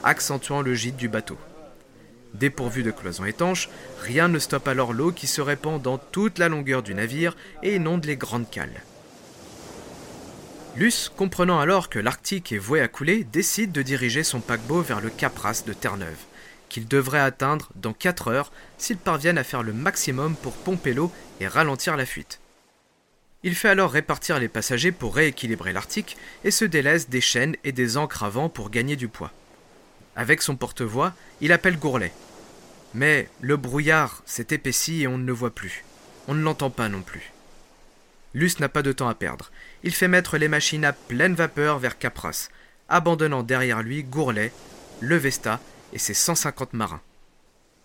accentuant 0.05 0.63
le 0.63 0.75
gîte 0.75 0.97
du 0.97 1.09
bateau. 1.09 1.37
Dépourvu 2.35 2.85
de 2.85 2.93
cloisons 2.93 3.25
étanches, 3.25 3.69
rien 4.03 4.29
ne 4.29 4.39
stoppe 4.39 4.69
alors 4.69 4.93
l'eau 4.93 5.11
qui 5.11 5.27
se 5.27 5.41
répand 5.41 5.83
dans 5.83 5.99
toute 5.99 6.39
la 6.39 6.49
longueur 6.49 6.85
du 6.85 6.95
navire 6.95 7.37
et 7.65 7.77
inonde 7.77 8.05
les 8.05 8.17
grandes 8.17 8.49
cales. 8.49 8.83
Luce, 10.76 11.11
comprenant 11.16 11.59
alors 11.59 11.88
que 11.88 11.99
l'Arctique 11.99 12.52
est 12.52 12.59
voué 12.59 12.83
à 12.83 12.88
couler, 12.88 13.25
décide 13.25 13.73
de 13.73 13.80
diriger 13.80 14.23
son 14.23 14.40
paquebot 14.40 14.83
vers 14.83 15.00
le 15.00 15.09
Cap 15.09 15.38
Ras 15.38 15.62
de 15.66 15.73
Terre-Neuve, 15.73 16.18
qu'il 16.68 16.87
devrait 16.87 17.18
atteindre 17.18 17.71
dans 17.76 17.95
4 17.95 18.28
heures 18.28 18.52
s'ils 18.76 18.99
parviennent 18.99 19.38
à 19.38 19.45
faire 19.45 19.62
le 19.62 19.73
maximum 19.73 20.37
pour 20.37 20.52
pomper 20.52 20.92
l'eau 20.92 21.11
et 21.40 21.49
ralentir 21.49 21.97
la 21.97 22.04
fuite. 22.04 22.40
Il 23.42 23.54
fait 23.54 23.71
alors 23.71 23.90
répartir 23.90 24.38
les 24.38 24.49
passagers 24.49 24.92
pour 24.92 25.14
rééquilibrer 25.14 25.73
l'Arctique 25.73 26.18
et 26.45 26.50
se 26.50 26.66
délaisse 26.66 27.09
des 27.09 27.23
chaînes 27.23 27.56
et 27.64 27.73
des 27.73 27.97
ancres 27.97 28.25
avant 28.25 28.50
pour 28.50 28.68
gagner 28.68 28.97
du 28.97 29.09
poids. 29.09 29.33
Avec 30.14 30.42
son 30.42 30.56
porte-voix, 30.56 31.14
il 31.40 31.52
appelle 31.52 31.78
Gourlet. 31.78 32.12
Mais 32.92 33.30
le 33.40 33.56
brouillard 33.56 34.23
s'est 34.26 34.49
épaissi 34.50 35.02
et 35.02 35.06
on 35.06 35.16
ne 35.16 35.26
le 35.26 35.33
voit 35.33 35.54
plus. 35.54 35.85
On 36.28 36.35
ne 36.35 36.42
l'entend 36.42 36.68
pas 36.68 36.90
non 36.90 37.00
plus. 37.00 37.33
Luce 38.35 38.61
n'a 38.61 38.68
pas 38.68 38.83
de 38.83 38.92
temps 38.92 39.09
à 39.09 39.14
perdre. 39.14 39.50
Il 39.87 39.95
fait 39.95 40.09
mettre 40.09 40.37
les 40.37 40.49
machines 40.49 40.85
à 40.85 40.93
pleine 40.93 41.37
vapeur 41.37 41.78
vers 41.78 41.97
Capras, 41.97 42.49
abandonnant 42.88 43.45
derrière 43.45 43.85
lui 43.85 44.02
Gourlet, 44.02 44.50
le 44.99 45.14
Vesta 45.14 45.61
et 45.93 46.00
ses 46.00 46.12
150 46.12 46.73
marins. 46.73 47.00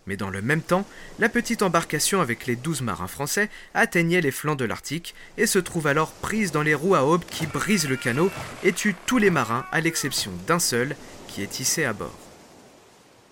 Mais 0.06 0.16
dans 0.16 0.28
le 0.28 0.42
même 0.42 0.62
temps, 0.62 0.84
la 1.20 1.28
petite 1.28 1.62
embarcation 1.62 2.20
avec 2.20 2.46
les 2.48 2.56
12 2.56 2.82
marins 2.82 3.06
français 3.06 3.50
atteignait 3.72 4.20
les 4.20 4.32
flancs 4.32 4.56
de 4.56 4.64
l'Arctique 4.64 5.14
et 5.38 5.46
se 5.46 5.60
trouve 5.60 5.86
alors 5.86 6.10
prise 6.10 6.50
dans 6.50 6.62
les 6.62 6.74
roues 6.74 6.96
à 6.96 7.04
aube 7.04 7.24
qui 7.24 7.46
brisent 7.46 7.88
le 7.88 7.94
canot 7.94 8.32
et 8.64 8.72
tuent 8.72 8.96
tous 9.06 9.18
les 9.18 9.30
marins 9.30 9.64
à 9.70 9.80
l'exception 9.80 10.32
d'un 10.48 10.58
seul 10.58 10.96
qui 11.28 11.40
est 11.40 11.46
tissé 11.46 11.84
à 11.84 11.92
bord. 11.92 12.18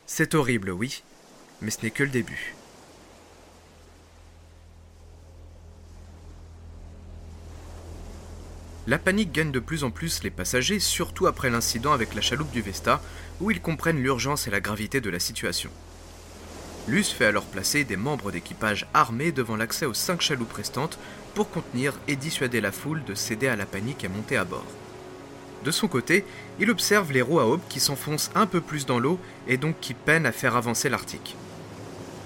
C'est 0.06 0.36
horrible, 0.36 0.70
oui, 0.70 1.02
mais 1.60 1.72
ce 1.72 1.82
n'est 1.82 1.90
que 1.90 2.04
le 2.04 2.10
début. 2.10 2.54
La 8.86 8.98
panique 8.98 9.32
gagne 9.32 9.52
de 9.52 9.60
plus 9.60 9.84
en 9.84 9.90
plus 9.90 10.22
les 10.22 10.30
passagers, 10.30 10.80
surtout 10.80 11.26
après 11.26 11.50
l'incident 11.50 11.92
avec 11.92 12.14
la 12.14 12.22
chaloupe 12.22 12.50
du 12.50 12.62
Vesta, 12.62 13.02
où 13.40 13.50
ils 13.50 13.60
comprennent 13.60 14.02
l'urgence 14.02 14.46
et 14.46 14.50
la 14.50 14.60
gravité 14.60 15.00
de 15.00 15.10
la 15.10 15.20
situation. 15.20 15.70
Luce 16.88 17.10
fait 17.10 17.26
alors 17.26 17.44
placer 17.44 17.84
des 17.84 17.96
membres 17.96 18.32
d'équipage 18.32 18.86
armés 18.94 19.32
devant 19.32 19.56
l'accès 19.56 19.84
aux 19.86 19.94
cinq 19.94 20.22
chaloupes 20.22 20.54
restantes 20.54 20.98
pour 21.34 21.50
contenir 21.50 21.92
et 22.08 22.16
dissuader 22.16 22.60
la 22.60 22.72
foule 22.72 23.04
de 23.04 23.14
céder 23.14 23.48
à 23.48 23.56
la 23.56 23.66
panique 23.66 24.02
et 24.02 24.08
monter 24.08 24.36
à 24.36 24.44
bord. 24.44 24.66
De 25.62 25.70
son 25.70 25.88
côté, 25.88 26.24
il 26.58 26.70
observe 26.70 27.12
les 27.12 27.20
roues 27.20 27.38
à 27.38 27.46
aube 27.46 27.60
qui 27.68 27.80
s'enfoncent 27.80 28.30
un 28.34 28.46
peu 28.46 28.62
plus 28.62 28.86
dans 28.86 28.98
l'eau 28.98 29.20
et 29.46 29.58
donc 29.58 29.76
qui 29.80 29.92
peinent 29.92 30.26
à 30.26 30.32
faire 30.32 30.56
avancer 30.56 30.88
l'Arctique. 30.88 31.36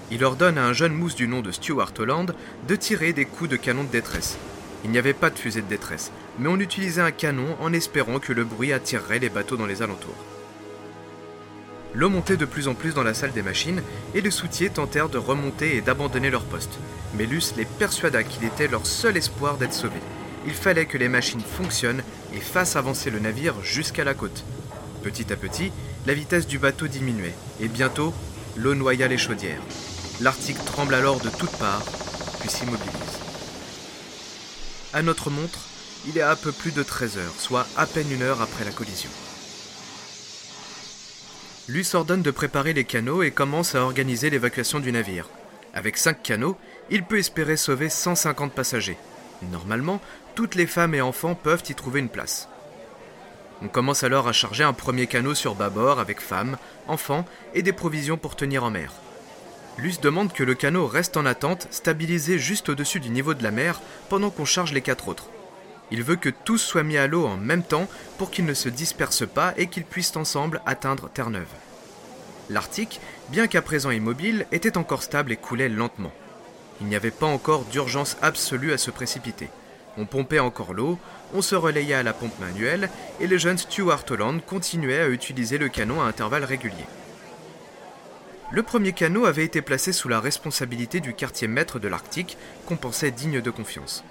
Il 0.09 0.23
ordonne 0.23 0.57
à 0.57 0.65
un 0.65 0.73
jeune 0.73 0.93
mousse 0.93 1.15
du 1.15 1.27
nom 1.27 1.41
de 1.41 1.51
Stuart 1.51 1.91
Holland 1.99 2.33
de 2.67 2.75
tirer 2.75 3.11
des 3.11 3.25
coups 3.25 3.49
de 3.49 3.57
canon 3.57 3.83
de 3.83 3.89
détresse, 3.89 4.37
Il 4.85 4.91
n'y 4.91 4.97
avait 4.97 5.13
pas 5.13 5.29
de 5.29 5.37
fusée 5.37 5.61
de 5.61 5.67
détresse, 5.67 6.11
mais 6.39 6.49
on 6.49 6.59
utilisait 6.59 7.01
un 7.01 7.11
canon 7.11 7.55
en 7.59 7.73
espérant 7.73 8.19
que 8.19 8.33
le 8.33 8.43
bruit 8.43 8.73
attirerait 8.73 9.19
les 9.19 9.29
bateaux 9.29 9.57
dans 9.57 9.65
les 9.65 9.81
alentours. 9.81 10.15
L'eau 11.93 12.09
montait 12.09 12.35
de 12.35 12.45
plus 12.45 12.67
en 12.67 12.73
plus 12.73 12.93
dans 12.93 13.03
la 13.03 13.13
salle 13.13 13.31
des 13.31 13.41
machines 13.41 13.81
et 14.13 14.21
les 14.21 14.31
soutiers 14.31 14.69
tentèrent 14.69 15.07
de 15.07 15.17
remonter 15.17 15.77
et 15.77 15.81
d'abandonner 15.81 16.29
leur 16.29 16.43
poste. 16.43 16.77
Mais 17.17 17.25
Luce 17.25 17.53
les 17.55 17.63
persuada 17.63 18.23
qu'il 18.23 18.43
était 18.43 18.67
leur 18.67 18.85
seul 18.85 19.15
espoir 19.15 19.55
d'être 19.55 19.73
sauvés. 19.73 20.01
Il 20.45 20.53
fallait 20.53 20.87
que 20.87 20.97
les 20.97 21.07
machines 21.07 21.41
fonctionnent 21.41 22.03
et 22.33 22.41
fassent 22.41 22.75
avancer 22.75 23.09
le 23.11 23.19
navire 23.19 23.55
jusqu'à 23.63 24.03
la 24.03 24.13
côte. 24.13 24.43
Petit 25.03 25.31
à 25.31 25.37
petit, 25.37 25.71
la 26.05 26.13
vitesse 26.13 26.47
du 26.47 26.59
bateau 26.59 26.87
diminuait 26.87 27.33
et 27.61 27.69
bientôt, 27.69 28.13
l'eau 28.57 28.75
noya 28.75 29.07
les 29.07 29.17
chaudières. 29.17 29.61
L'Arctique 30.19 30.63
tremble 30.65 30.95
alors 30.95 31.21
de 31.21 31.29
toutes 31.29 31.55
parts, 31.57 31.85
puis 32.41 32.49
s'immobilise. 32.49 32.91
À 34.93 35.01
notre 35.01 35.29
montre, 35.29 35.59
il 36.07 36.17
est 36.17 36.21
à 36.21 36.35
peu 36.35 36.51
plus 36.51 36.71
de 36.71 36.83
13 36.83 37.17
heures, 37.17 37.39
soit 37.39 37.67
à 37.77 37.85
peine 37.85 38.11
une 38.11 38.21
heure 38.21 38.41
après 38.41 38.65
la 38.65 38.71
collision. 38.71 39.09
Luce 41.67 41.95
ordonne 41.95 42.21
de 42.21 42.31
préparer 42.31 42.73
les 42.73 42.83
canaux 42.83 43.23
et 43.23 43.31
commence 43.31 43.73
à 43.73 43.81
organiser 43.81 44.29
l'évacuation 44.29 44.79
du 44.79 44.91
navire. 44.91 45.29
Avec 45.73 45.97
5 45.97 46.21
canaux, 46.21 46.57
il 46.89 47.03
peut 47.03 47.17
espérer 47.17 47.57
sauver 47.57 47.89
150 47.89 48.53
passagers. 48.53 48.97
Normalement, 49.51 49.99
toutes 50.35 50.55
les 50.55 50.67
femmes 50.67 50.93
et 50.93 51.01
enfants 51.01 51.35
peuvent 51.35 51.63
y 51.67 51.73
trouver 51.73 51.99
une 51.99 52.09
place. 52.09 52.47
On 53.61 53.67
commence 53.67 54.03
alors 54.03 54.27
à 54.27 54.33
charger 54.33 54.63
un 54.63 54.73
premier 54.73 55.07
canot 55.07 55.33
sur 55.33 55.55
bâbord 55.55 55.99
avec 55.99 56.21
femmes, 56.21 56.57
enfants 56.87 57.25
et 57.53 57.63
des 57.63 57.73
provisions 57.73 58.17
pour 58.17 58.35
tenir 58.35 58.63
en 58.63 58.69
mer. 58.69 58.93
Luce 59.77 59.99
demande 59.99 60.31
que 60.31 60.43
le 60.43 60.55
canot 60.55 60.87
reste 60.87 61.17
en 61.17 61.25
attente, 61.25 61.67
stabilisé 61.71 62.37
juste 62.37 62.69
au-dessus 62.69 62.99
du 62.99 63.09
niveau 63.09 63.33
de 63.33 63.43
la 63.43 63.51
mer, 63.51 63.81
pendant 64.07 64.29
qu'on 64.29 64.45
charge 64.45 64.71
les 64.71 64.81
quatre 64.81 65.07
autres. 65.07 65.29
Il 65.91 66.03
veut 66.03 66.15
que 66.15 66.29
tous 66.29 66.57
soient 66.57 66.83
mis 66.83 66.97
à 66.97 67.07
l'eau 67.07 67.25
en 67.25 67.37
même 67.37 67.63
temps 67.63 67.87
pour 68.17 68.31
qu'ils 68.31 68.45
ne 68.45 68.53
se 68.53 68.69
dispersent 68.69 69.27
pas 69.27 69.53
et 69.57 69.67
qu'ils 69.67 69.85
puissent 69.85 70.15
ensemble 70.15 70.61
atteindre 70.65 71.09
Terre-Neuve. 71.09 71.45
L'Arctique, 72.49 72.99
bien 73.29 73.47
qu'à 73.47 73.61
présent 73.61 73.91
immobile, 73.91 74.45
était 74.51 74.77
encore 74.77 75.03
stable 75.03 75.31
et 75.31 75.37
coulait 75.37 75.69
lentement. 75.69 76.11
Il 76.81 76.87
n'y 76.87 76.95
avait 76.95 77.11
pas 77.11 77.25
encore 77.25 77.65
d'urgence 77.65 78.17
absolue 78.21 78.73
à 78.73 78.77
se 78.77 78.91
précipiter. 78.91 79.49
On 79.97 80.05
pompait 80.05 80.39
encore 80.39 80.73
l'eau, 80.73 80.99
on 81.33 81.41
se 81.41 81.55
relayait 81.55 81.93
à 81.93 82.03
la 82.03 82.13
pompe 82.13 82.37
manuelle, 82.39 82.89
et 83.21 83.27
le 83.27 83.37
jeune 83.37 83.57
Stuart 83.57 84.03
Holland 84.09 84.41
continuait 84.45 84.99
à 84.99 85.07
utiliser 85.07 85.57
le 85.57 85.69
canon 85.69 86.01
à 86.01 86.05
intervalles 86.05 86.43
réguliers. 86.43 86.75
Le 88.51 88.61
premier 88.61 88.91
canot 88.91 89.25
avait 89.25 89.45
été 89.45 89.61
placé 89.61 89.91
sous 89.91 90.09
la 90.09 90.19
responsabilité 90.19 90.99
du 90.99 91.13
quartier 91.13 91.47
maître 91.47 91.79
de 91.79 91.87
l'Arctique, 91.87 92.37
qu'on 92.65 92.75
pensait 92.75 93.11
digne 93.11 93.41
de 93.41 93.49
confiance. 93.49 94.03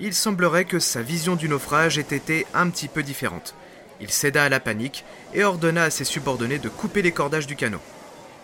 Il 0.00 0.14
semblerait 0.14 0.64
que 0.64 0.80
sa 0.80 1.02
vision 1.02 1.36
du 1.36 1.48
naufrage 1.48 1.98
ait 1.98 2.02
été 2.10 2.46
un 2.52 2.68
petit 2.68 2.88
peu 2.88 3.02
différente. 3.02 3.54
Il 4.00 4.10
céda 4.10 4.44
à 4.44 4.48
la 4.48 4.58
panique 4.58 5.04
et 5.34 5.44
ordonna 5.44 5.84
à 5.84 5.90
ses 5.90 6.04
subordonnés 6.04 6.58
de 6.58 6.68
couper 6.68 7.00
les 7.00 7.12
cordages 7.12 7.46
du 7.46 7.54
canot. 7.54 7.80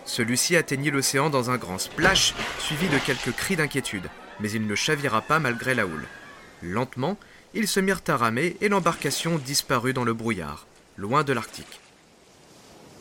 Celui-ci 0.05 0.55
atteignit 0.55 0.91
l'océan 0.91 1.29
dans 1.29 1.51
un 1.51 1.57
grand 1.57 1.77
splash, 1.77 2.33
suivi 2.57 2.87
de 2.87 2.97
quelques 2.97 3.35
cris 3.35 3.57
d'inquiétude, 3.57 4.09
mais 4.39 4.49
il 4.49 4.65
ne 4.65 4.75
chavira 4.75 5.21
pas 5.21 5.39
malgré 5.39 5.75
la 5.75 5.85
houle. 5.85 6.07
Lentement, 6.63 7.17
ils 7.53 7.67
se 7.67 7.79
mirent 7.79 8.01
à 8.07 8.17
ramer 8.17 8.55
et 8.61 8.69
l'embarcation 8.69 9.37
disparut 9.37 9.93
dans 9.93 10.05
le 10.05 10.13
brouillard, 10.13 10.65
loin 10.97 11.23
de 11.23 11.33
l'Arctique. 11.33 11.79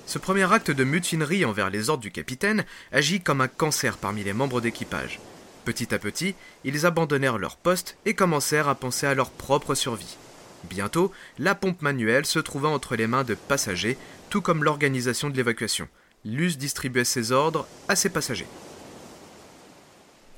Ce 0.07 0.19
premier 0.19 0.53
acte 0.53 0.73
de 0.73 0.83
mutinerie 0.83 1.45
envers 1.45 1.71
les 1.71 1.89
ordres 1.89 2.03
du 2.03 2.11
capitaine 2.11 2.65
agit 2.91 3.21
comme 3.21 3.41
un 3.41 3.49
cancer 3.49 3.97
parmi 3.97 4.25
les 4.25 4.33
membres 4.33 4.61
d'équipage. 4.61 5.21
Petit 5.65 5.95
à 5.95 5.99
petit, 5.99 6.35
ils 6.65 6.87
abandonnèrent 6.87 7.39
leur 7.39 7.57
poste 7.57 7.97
et 8.07 8.15
commencèrent 8.15 8.69
à 8.69 8.75
penser 8.75 9.07
à 9.07 9.15
leur 9.15 9.31
propre 9.31 9.75
survie. 9.75 10.17
Bientôt, 10.65 11.13
la 11.39 11.55
pompe 11.55 11.83
manuelle 11.83 12.27
se 12.27 12.39
trouva 12.39 12.69
entre 12.69 12.97
les 12.97 13.07
mains 13.07 13.25
de 13.25 13.35
passagers, 13.35 13.97
tout 14.29 14.41
comme 14.41 14.65
l'organisation 14.65 15.31
de 15.31 15.37
l'évacuation. 15.37 15.89
Luce 16.25 16.59
distribuait 16.59 17.05
ses 17.05 17.33
ordres 17.33 17.67
à 17.89 17.97
ses 17.97 18.11
passagers. 18.11 18.47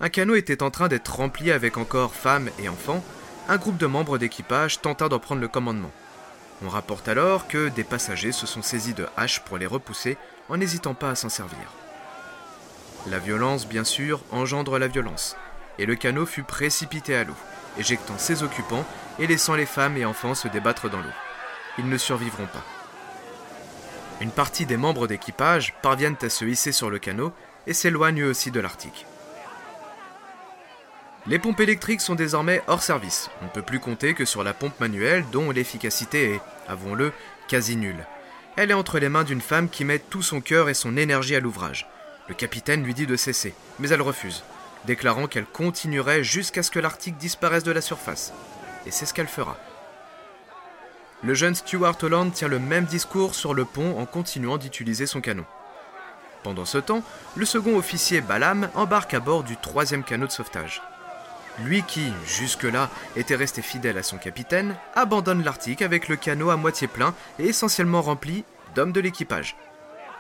Un 0.01 0.09
canot 0.09 0.35
était 0.35 0.63
en 0.63 0.71
train 0.71 0.89
d'être 0.89 1.17
rempli 1.17 1.51
avec 1.51 1.77
encore 1.77 2.15
femmes 2.15 2.51
et 2.59 2.69
enfants. 2.69 3.05
Un 3.49 3.57
groupe 3.57 3.79
de 3.79 3.87
membres 3.87 4.19
d'équipage 4.19 4.81
tenta 4.81 5.09
d'en 5.09 5.19
prendre 5.19 5.41
le 5.41 5.49
commandement. 5.49 5.93
On 6.65 6.69
rapporte 6.69 7.09
alors 7.09 7.49
que 7.49 7.69
des 7.69 7.85
passagers 7.85 8.33
se 8.33 8.47
sont 8.47 8.63
saisis 8.63 8.95
de 8.95 9.07
haches 9.17 9.41
pour 9.45 9.59
les 9.59 9.67
repousser 9.67 10.17
en 10.49 10.57
n'hésitant 10.57 10.95
pas 10.95 11.11
à 11.11 11.15
s'en 11.15 11.29
servir. 11.29 11.73
La 13.09 13.19
violence, 13.19 13.67
bien 13.67 13.85
sûr, 13.85 14.21
engendre 14.31 14.79
la 14.79 14.87
violence, 14.87 15.37
et 15.79 15.87
le 15.87 15.97
canot 15.97 16.27
fut 16.27 16.45
précipité 16.45 17.17
à 17.17 17.25
l'eau, 17.25 17.35
éjectant 17.79 18.17
ses 18.17 18.45
occupants 18.45 18.85
et 19.19 19.27
laissant 19.27 19.57
les 19.57 19.67
femmes 19.67 19.97
et 19.97 20.05
enfants 20.05 20.37
se 20.37 20.49
débattre 20.49 20.89
dans 20.89 21.01
l'eau. 21.01 21.09
Ils 21.79 21.89
ne 21.89 21.99
survivront 21.99 22.47
pas. 22.47 22.65
Une 24.21 24.31
partie 24.31 24.67
des 24.67 24.77
membres 24.77 25.09
d'équipage 25.09 25.75
parviennent 25.83 26.17
à 26.23 26.29
se 26.29 26.45
hisser 26.45 26.71
sur 26.71 26.91
le 26.91 27.01
canot 27.01 27.33
et 27.67 27.75
s'éloignent 27.75 28.25
aussi 28.25 28.53
de 28.53 28.61
l'Arctique. 28.61 29.07
Les 31.27 31.39
pompes 31.39 31.61
électriques 31.61 32.01
sont 32.01 32.15
désormais 32.15 32.63
hors 32.67 32.83
service. 32.83 33.31
On 33.41 33.47
ne 33.47 33.51
peut 33.51 33.63
plus 33.63 33.81
compter 33.81 34.15
que 34.15 34.25
sur 34.25 34.45
la 34.45 34.55
pompe 34.55 34.79
manuelle 34.79 35.25
dont 35.33 35.51
l'efficacité 35.51 36.35
est, 36.35 36.41
avouons-le, 36.69 37.13
quasi 37.49 37.77
nulle. 37.77 38.07
Elle 38.57 38.71
est 38.71 38.75
entre 38.75 38.99
les 38.99 39.09
mains 39.09 39.25
d'une 39.25 39.41
femme 39.41 39.69
qui 39.69 39.85
met 39.85 39.99
tout 39.99 40.23
son 40.23 40.41
cœur 40.41 40.69
et 40.69 40.75
son 40.75 40.97
énergie 40.97 41.37
à 41.37 41.41
l'ouvrage. 41.41 41.89
Le 42.29 42.35
capitaine 42.35 42.85
lui 42.85 42.95
dit 42.95 43.07
de 43.07 43.17
cesser, 43.17 43.55
mais 43.79 43.89
elle 43.89 44.03
refuse, 44.03 44.45
déclarant 44.85 45.27
qu'elle 45.27 45.47
continuerait 45.47 46.25
jusqu'à 46.25 46.63
ce 46.63 46.71
que 46.71 46.79
l'Arctique 46.79 47.17
disparaisse 47.17 47.65
de 47.65 47.73
la 47.73 47.81
surface. 47.81 48.33
Et 48.87 48.91
c'est 48.91 49.07
ce 49.07 49.15
qu'elle 49.15 49.29
fera. 49.29 49.57
Le 51.23 51.35
jeune 51.35 51.55
Stuart 51.55 51.97
Holland 52.03 52.33
tient 52.33 52.49
le 52.49 52.59
même 52.59 52.85
discours 52.85 53.35
sur 53.35 53.55
le 53.55 53.65
pont 53.65 53.99
en 53.99 54.07
continuant 54.07 54.59
d'utiliser 54.59 55.07
son 55.07 55.21
canon. 55.21 55.45
Pendant 56.43 56.65
ce 56.65 56.79
temps, 56.79 57.05
le 57.37 57.45
second 57.45 57.77
officier 57.77 58.21
Balam 58.21 58.69
embarque 58.75 59.15
à 59.15 59.21
bord 59.21 59.45
du 59.45 59.57
troisième 59.57 60.03
canot 60.03 60.27
de 60.27 60.33
sauvetage. 60.33 60.83
Lui 61.61 61.83
qui, 61.83 62.13
jusque-là, 62.27 62.91
était 63.15 63.37
resté 63.37 63.63
fidèle 63.63 63.99
à 63.99 64.03
son 64.03 64.17
capitaine, 64.17 64.75
abandonne 64.95 65.45
l'Arctique 65.45 65.83
avec 65.83 66.09
le 66.09 66.17
canot 66.17 66.51
à 66.51 66.57
moitié 66.57 66.89
plein 66.89 67.15
et 67.39 67.47
essentiellement 67.47 68.03
rempli 68.03 68.45
d'hommes 68.75 68.93
de 68.93 69.01
l'équipage. 69.01 69.55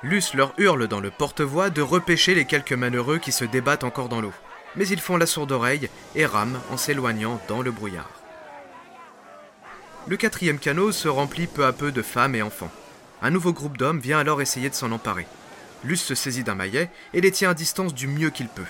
Luce 0.02 0.34
leur 0.34 0.52
hurle 0.58 0.88
dans 0.88 1.00
le 1.00 1.10
porte-voix 1.10 1.70
de 1.70 1.80
repêcher 1.80 2.34
les 2.34 2.44
quelques 2.44 2.72
manheureux 2.72 3.18
qui 3.18 3.30
se 3.30 3.44
débattent 3.44 3.84
encore 3.84 4.08
dans 4.08 4.20
l'eau. 4.20 4.32
Mais 4.74 4.88
ils 4.88 5.00
font 5.00 5.16
la 5.16 5.26
sourde 5.26 5.52
oreille 5.52 5.88
et 6.16 6.26
rament 6.26 6.60
en 6.70 6.76
s'éloignant 6.76 7.40
dans 7.46 7.62
le 7.62 7.70
brouillard. 7.70 8.10
Le 10.08 10.16
quatrième 10.16 10.58
canot 10.58 10.90
se 10.90 11.06
remplit 11.06 11.46
peu 11.46 11.64
à 11.64 11.72
peu 11.72 11.92
de 11.92 12.02
femmes 12.02 12.34
et 12.34 12.42
enfants. 12.42 12.72
Un 13.22 13.30
nouveau 13.30 13.52
groupe 13.52 13.78
d'hommes 13.78 14.00
vient 14.00 14.18
alors 14.18 14.42
essayer 14.42 14.68
de 14.68 14.74
s'en 14.74 14.90
emparer. 14.90 15.26
Luce 15.84 16.02
se 16.02 16.16
saisit 16.16 16.42
d'un 16.42 16.56
maillet 16.56 16.90
et 17.14 17.20
les 17.20 17.30
tient 17.30 17.50
à 17.50 17.54
distance 17.54 17.94
du 17.94 18.08
mieux 18.08 18.30
qu'il 18.30 18.48
peut. 18.48 18.62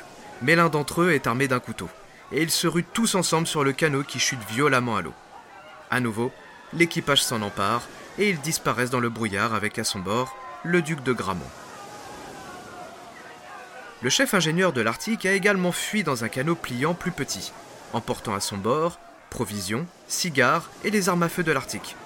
Mais 0.42 0.57
l'un 0.57 0.68
d'entre 0.68 1.03
eux 1.03 1.12
est 1.12 1.27
armé 1.27 1.49
d'un 1.49 1.61
couteau 1.61 1.88
et 2.33 2.42
ils 2.42 2.51
se 2.51 2.66
ruent 2.66 2.85
tous 2.85 3.14
ensemble 3.14 3.47
sur 3.47 3.64
le 3.64 3.73
canot 3.73 4.03
qui 4.03 4.18
chute 4.18 4.40
violemment 4.51 4.97
à 4.97 5.03
l'eau. 5.03 5.14
À 5.90 6.01
nouveau, 6.01 6.33
l'équipage 6.73 7.23
s'en 7.23 7.42
empare 7.42 7.83
et 8.18 8.29
ils 8.29 8.40
disparaissent 8.40 8.90
dans 8.90 9.01
le 9.01 9.11
brouillard 9.11 9.55
avec 9.55 9.79
à 9.79 9.85
son 9.85 10.01
bord 10.01 10.37
le 10.64 10.83
duc 10.83 11.03
de 11.03 11.12
Gramont. 11.12 11.40
Le 14.03 14.11
chef 14.11 14.35
ingénieur 14.35 14.72
de 14.72 14.81
l'Arctique 14.81 15.27
a 15.27 15.33
également 15.33 15.72
fui 15.72 16.03
dans 16.03 16.25
un 16.25 16.29
canot 16.29 16.57
pliant 16.57 16.94
plus 16.94 17.12
petit, 17.12 17.53
emportant 17.92 18.35
à 18.35 18.40
son 18.40 18.57
bord 18.57 18.98
provisions, 19.33 19.87
cigares 20.09 20.70
et 20.85 20.90
les 20.90 21.09
armes 21.09 21.22
à 21.22 21.29
feu 21.31 21.42
de 21.42 21.53
l'Arctique. 21.53 21.96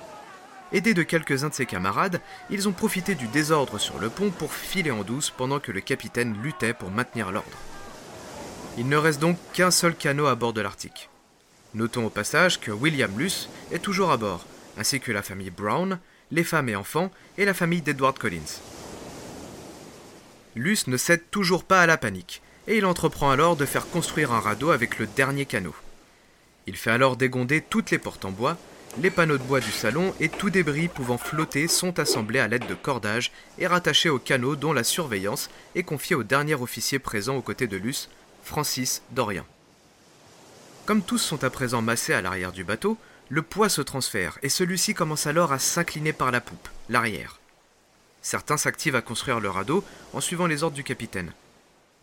Aidés 0.72 0.94
de 0.94 1.02
quelques-uns 1.02 1.48
de 1.48 1.54
ses 1.54 1.66
camarades, 1.66 2.20
ils 2.50 2.68
ont 2.68 2.72
profité 2.72 3.16
du 3.16 3.26
désordre 3.26 3.78
sur 3.78 3.98
le 3.98 4.10
pont 4.10 4.30
pour 4.30 4.52
filer 4.52 4.92
en 4.92 5.02
douce 5.02 5.30
pendant 5.30 5.58
que 5.58 5.72
le 5.72 5.80
capitaine 5.80 6.36
luttait 6.40 6.72
pour 6.72 6.90
maintenir 6.90 7.32
l'ordre. 7.32 7.58
Il 8.78 8.88
ne 8.88 8.96
reste 8.96 9.20
donc 9.20 9.38
qu'un 9.52 9.72
seul 9.72 9.96
canot 9.96 10.26
à 10.26 10.36
bord 10.36 10.52
de 10.52 10.60
l'Arctique. 10.60 11.10
Notons 11.74 12.06
au 12.06 12.10
passage 12.10 12.60
que 12.60 12.70
William 12.70 13.10
Luce 13.18 13.48
est 13.72 13.80
toujours 13.82 14.12
à 14.12 14.16
bord, 14.16 14.44
ainsi 14.78 15.00
que 15.00 15.12
la 15.12 15.22
famille 15.22 15.50
Brown, 15.50 15.98
les 16.30 16.44
femmes 16.44 16.68
et 16.68 16.76
enfants 16.76 17.10
et 17.38 17.44
la 17.44 17.54
famille 17.54 17.82
d'Edward 17.82 18.18
Collins. 18.18 18.60
Luce 20.54 20.86
ne 20.86 20.96
cède 20.96 21.30
toujours 21.30 21.64
pas 21.64 21.82
à 21.82 21.86
la 21.86 21.98
panique, 21.98 22.42
et 22.66 22.78
il 22.78 22.86
entreprend 22.86 23.30
alors 23.30 23.56
de 23.56 23.66
faire 23.66 23.88
construire 23.88 24.32
un 24.32 24.40
radeau 24.40 24.70
avec 24.70 24.98
le 24.98 25.06
dernier 25.06 25.44
canot. 25.44 25.74
Il 26.66 26.76
fait 26.76 26.90
alors 26.90 27.16
dégonder 27.16 27.60
toutes 27.60 27.90
les 27.90 27.98
portes 27.98 28.24
en 28.24 28.30
bois, 28.30 28.56
les 29.02 29.10
panneaux 29.10 29.36
de 29.36 29.42
bois 29.42 29.60
du 29.60 29.70
salon 29.70 30.14
et 30.20 30.30
tout 30.30 30.48
débris 30.48 30.88
pouvant 30.88 31.18
flotter 31.18 31.68
sont 31.68 31.98
assemblés 31.98 32.38
à 32.38 32.48
l'aide 32.48 32.66
de 32.66 32.74
cordages 32.74 33.30
et 33.58 33.66
rattachés 33.66 34.08
au 34.08 34.18
canot 34.18 34.56
dont 34.56 34.72
la 34.72 34.84
surveillance 34.84 35.50
est 35.74 35.82
confiée 35.82 36.16
au 36.16 36.22
dernier 36.22 36.54
officier 36.54 36.98
présent 36.98 37.36
aux 37.36 37.42
côtés 37.42 37.66
de 37.66 37.76
Luce, 37.76 38.08
Francis 38.42 39.02
Dorian. 39.10 39.44
Comme 40.86 41.02
tous 41.02 41.18
sont 41.18 41.44
à 41.44 41.50
présent 41.50 41.82
massés 41.82 42.14
à 42.14 42.22
l'arrière 42.22 42.52
du 42.52 42.64
bateau, 42.64 42.96
le 43.28 43.42
poids 43.42 43.68
se 43.68 43.82
transfère 43.82 44.38
et 44.42 44.48
celui-ci 44.48 44.94
commence 44.94 45.26
alors 45.26 45.52
à 45.52 45.58
s'incliner 45.58 46.12
par 46.12 46.30
la 46.30 46.40
poupe, 46.40 46.68
l'arrière. 46.88 47.40
Certains 48.22 48.56
s'activent 48.56 48.96
à 48.96 49.02
construire 49.02 49.40
le 49.40 49.50
radeau 49.50 49.84
en 50.12 50.20
suivant 50.20 50.46
les 50.46 50.62
ordres 50.62 50.76
du 50.76 50.84
capitaine. 50.84 51.32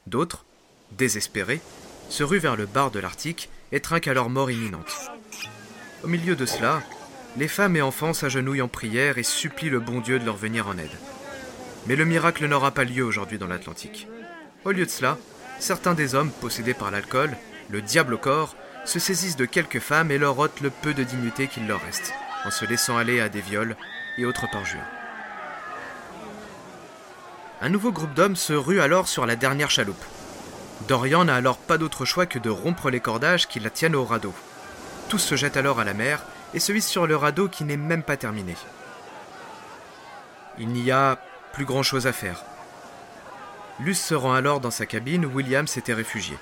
D'autres, 0.08 0.46
désespérés, 0.92 1.62
se 2.10 2.24
ruent 2.24 2.40
vers 2.40 2.56
le 2.56 2.66
bar 2.66 2.92
de 2.92 3.00
l'Arctique 3.00 3.50
et 3.72 3.80
trinquent 3.80 4.08
à 4.08 4.14
leur 4.14 4.30
mort 4.30 4.52
imminente. 4.52 4.94
Au 6.04 6.08
milieu 6.08 6.36
de 6.36 6.46
cela, 6.46 6.82
les 7.38 7.48
femmes 7.48 7.76
et 7.76 7.82
enfants 7.82 8.14
s'agenouillent 8.14 8.62
en 8.62 8.68
prière 8.68 9.18
et 9.18 9.24
supplient 9.24 9.70
le 9.70 9.80
bon 9.80 10.02
Dieu 10.02 10.20
de 10.20 10.26
leur 10.26 10.36
venir 10.36 10.68
en 10.68 10.78
aide. 10.78 10.98
Mais 11.88 11.96
le 11.96 12.06
miracle 12.06 12.46
n'aura 12.48 12.72
pas 12.72 12.84
lieu 12.84 13.04
aujourd'hui 13.04 13.38
dans 13.38 13.48
l'Atlantique. 13.48 14.08
Au 14.66 14.72
lieu 14.72 14.86
de 14.86 14.92
cela, 14.92 15.18
certains 15.60 15.94
des 15.94 16.16
hommes 16.16 16.32
possédés 16.32 16.74
par 16.74 16.92
l'alcool, 16.92 17.36
le 17.70 17.82
diable 17.82 18.14
au 18.14 18.18
corps, 18.18 18.56
se 18.86 19.00
saisissent 19.00 19.38
de 19.38 19.46
quelques 19.46 19.80
femmes 19.80 20.12
et 20.12 20.18
leur 20.18 20.38
ôtent 20.38 20.62
le 20.62 20.70
peu 20.70 20.94
de 20.94 21.04
dignité 21.04 21.48
qu'il 21.48 21.68
leur 21.68 21.82
reste, 21.82 22.14
en 22.46 22.52
se 22.52 22.66
laissant 22.66 22.98
aller 22.98 23.20
à 23.22 23.30
des 23.30 23.42
viols 23.42 23.76
et 24.18 24.26
autres 24.26 24.50
parjures. 24.52 24.80
Un 27.62 27.70
nouveau 27.70 27.92
groupe 27.92 28.14
d'hommes 28.14 28.36
se 28.36 28.54
rue 28.54 28.82
alors 28.82 29.08
sur 29.08 29.26
la 29.26 29.36
dernière 29.36 29.72
chaloupe. 29.72 30.04
Dorian 30.88 31.26
n'a 31.26 31.36
alors 31.36 31.58
pas 31.58 31.78
d'autre 31.78 32.04
choix 32.04 32.26
que 32.26 32.40
de 32.40 32.50
rompre 32.50 32.90
les 32.90 33.00
cordages 33.00 33.48
qui 33.48 33.60
la 33.60 33.70
tiennent 33.70 33.96
au 33.96 34.04
radeau. 34.04 34.34
Tous 35.08 35.20
se 35.20 35.36
jettent 35.36 35.56
alors 35.58 35.80
à 35.80 35.86
la 35.86 35.94
mer 35.94 36.22
et 36.54 36.60
se 36.60 36.74
hissent 36.74 36.90
sur 36.90 37.08
le 37.08 37.16
radeau 37.16 37.48
qui 37.48 37.64
n'est 37.64 37.78
même 37.78 38.04
pas 38.04 38.18
terminé. 38.18 38.56
Il 40.60 40.68
n'y 40.70 40.92
a 40.92 41.18
plus 41.54 41.66
grand 41.66 41.84
chose 41.84 42.06
à 42.06 42.14
faire. 42.14 42.44
Luce 43.80 44.02
se 44.02 44.14
rend 44.14 44.34
alors 44.34 44.60
dans 44.60 44.72
sa 44.72 44.86
cabine 44.86 45.26
où 45.26 45.30
William 45.30 45.68
s'était 45.68 45.94
réfugié. 45.94 46.38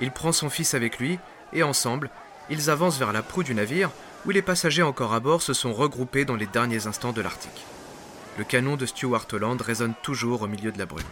Il 0.00 0.10
prend 0.10 0.32
son 0.32 0.50
fils 0.50 0.74
avec 0.74 0.98
lui 0.98 1.18
et 1.52 1.62
ensemble, 1.62 2.10
ils 2.50 2.70
avancent 2.70 2.98
vers 2.98 3.12
la 3.12 3.22
proue 3.22 3.42
du 3.42 3.54
navire 3.54 3.90
où 4.26 4.30
les 4.30 4.42
passagers 4.42 4.82
encore 4.82 5.14
à 5.14 5.20
bord 5.20 5.42
se 5.42 5.52
sont 5.52 5.72
regroupés 5.72 6.24
dans 6.24 6.36
les 6.36 6.46
derniers 6.46 6.86
instants 6.86 7.12
de 7.12 7.20
l'Arctique. 7.20 7.64
Le 8.36 8.44
canon 8.44 8.76
de 8.76 8.86
Stuart 8.86 9.26
Holland 9.32 9.60
résonne 9.60 9.94
toujours 10.02 10.42
au 10.42 10.46
milieu 10.46 10.72
de 10.72 10.78
la 10.78 10.86
brume. 10.86 11.04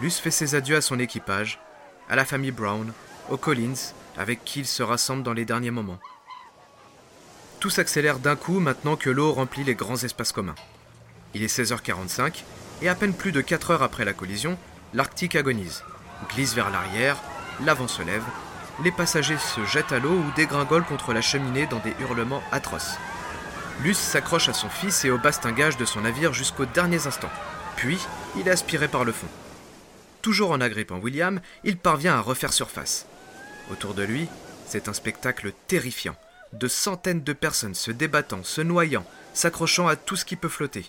Luce 0.00 0.18
fait 0.18 0.30
ses 0.30 0.54
adieux 0.54 0.76
à 0.76 0.80
son 0.80 0.98
équipage, 0.98 1.60
à 2.08 2.16
la 2.16 2.24
famille 2.24 2.50
Brown, 2.50 2.92
aux 3.30 3.36
Collins, 3.36 3.92
avec 4.16 4.44
qui 4.44 4.60
il 4.60 4.66
se 4.66 4.82
rassemble 4.82 5.22
dans 5.22 5.32
les 5.32 5.44
derniers 5.44 5.70
moments. 5.70 6.00
Tout 7.60 7.70
s'accélère 7.70 8.18
d'un 8.18 8.36
coup 8.36 8.58
maintenant 8.58 8.96
que 8.96 9.10
l'eau 9.10 9.32
remplit 9.32 9.64
les 9.64 9.74
grands 9.74 10.02
espaces 10.02 10.32
communs. 10.32 10.54
Il 11.34 11.42
est 11.42 11.58
16h45 11.58 12.42
et 12.82 12.88
à 12.88 12.94
peine 12.94 13.14
plus 13.14 13.32
de 13.32 13.40
4 13.40 13.70
heures 13.70 13.82
après 13.82 14.04
la 14.04 14.12
collision, 14.12 14.58
l'Arctique 14.94 15.36
agonise, 15.36 15.84
glisse 16.30 16.54
vers 16.54 16.70
l'arrière, 16.70 17.22
l'avant 17.60 17.88
se 17.88 18.02
lève, 18.02 18.24
les 18.82 18.92
passagers 18.92 19.38
se 19.38 19.64
jettent 19.64 19.92
à 19.92 19.98
l'eau 19.98 20.12
ou 20.12 20.32
dégringolent 20.34 20.84
contre 20.84 21.12
la 21.12 21.20
cheminée 21.20 21.66
dans 21.66 21.78
des 21.80 21.94
hurlements 22.00 22.42
atroces. 22.50 22.96
Luce 23.82 23.98
s'accroche 23.98 24.48
à 24.48 24.52
son 24.52 24.68
fils 24.68 25.04
et 25.04 25.10
au 25.10 25.18
bastingage 25.18 25.76
de 25.76 25.84
son 25.84 26.02
navire 26.02 26.32
jusqu'aux 26.32 26.66
derniers 26.66 27.06
instants. 27.06 27.30
Puis, 27.76 27.98
il 28.36 28.48
est 28.48 28.52
aspiré 28.52 28.88
par 28.88 29.04
le 29.04 29.12
fond. 29.12 29.26
Toujours 30.20 30.52
en 30.52 30.60
agrippant 30.60 30.98
William, 30.98 31.40
il 31.64 31.76
parvient 31.76 32.14
à 32.14 32.20
refaire 32.20 32.52
surface. 32.52 33.06
Autour 33.70 33.94
de 33.94 34.02
lui, 34.02 34.28
c'est 34.66 34.88
un 34.88 34.92
spectacle 34.92 35.52
terrifiant. 35.66 36.16
De 36.52 36.68
centaines 36.68 37.22
de 37.22 37.32
personnes 37.32 37.74
se 37.74 37.90
débattant, 37.90 38.44
se 38.44 38.60
noyant, 38.60 39.04
s'accrochant 39.34 39.88
à 39.88 39.96
tout 39.96 40.16
ce 40.16 40.24
qui 40.24 40.36
peut 40.36 40.48
flotter. 40.48 40.86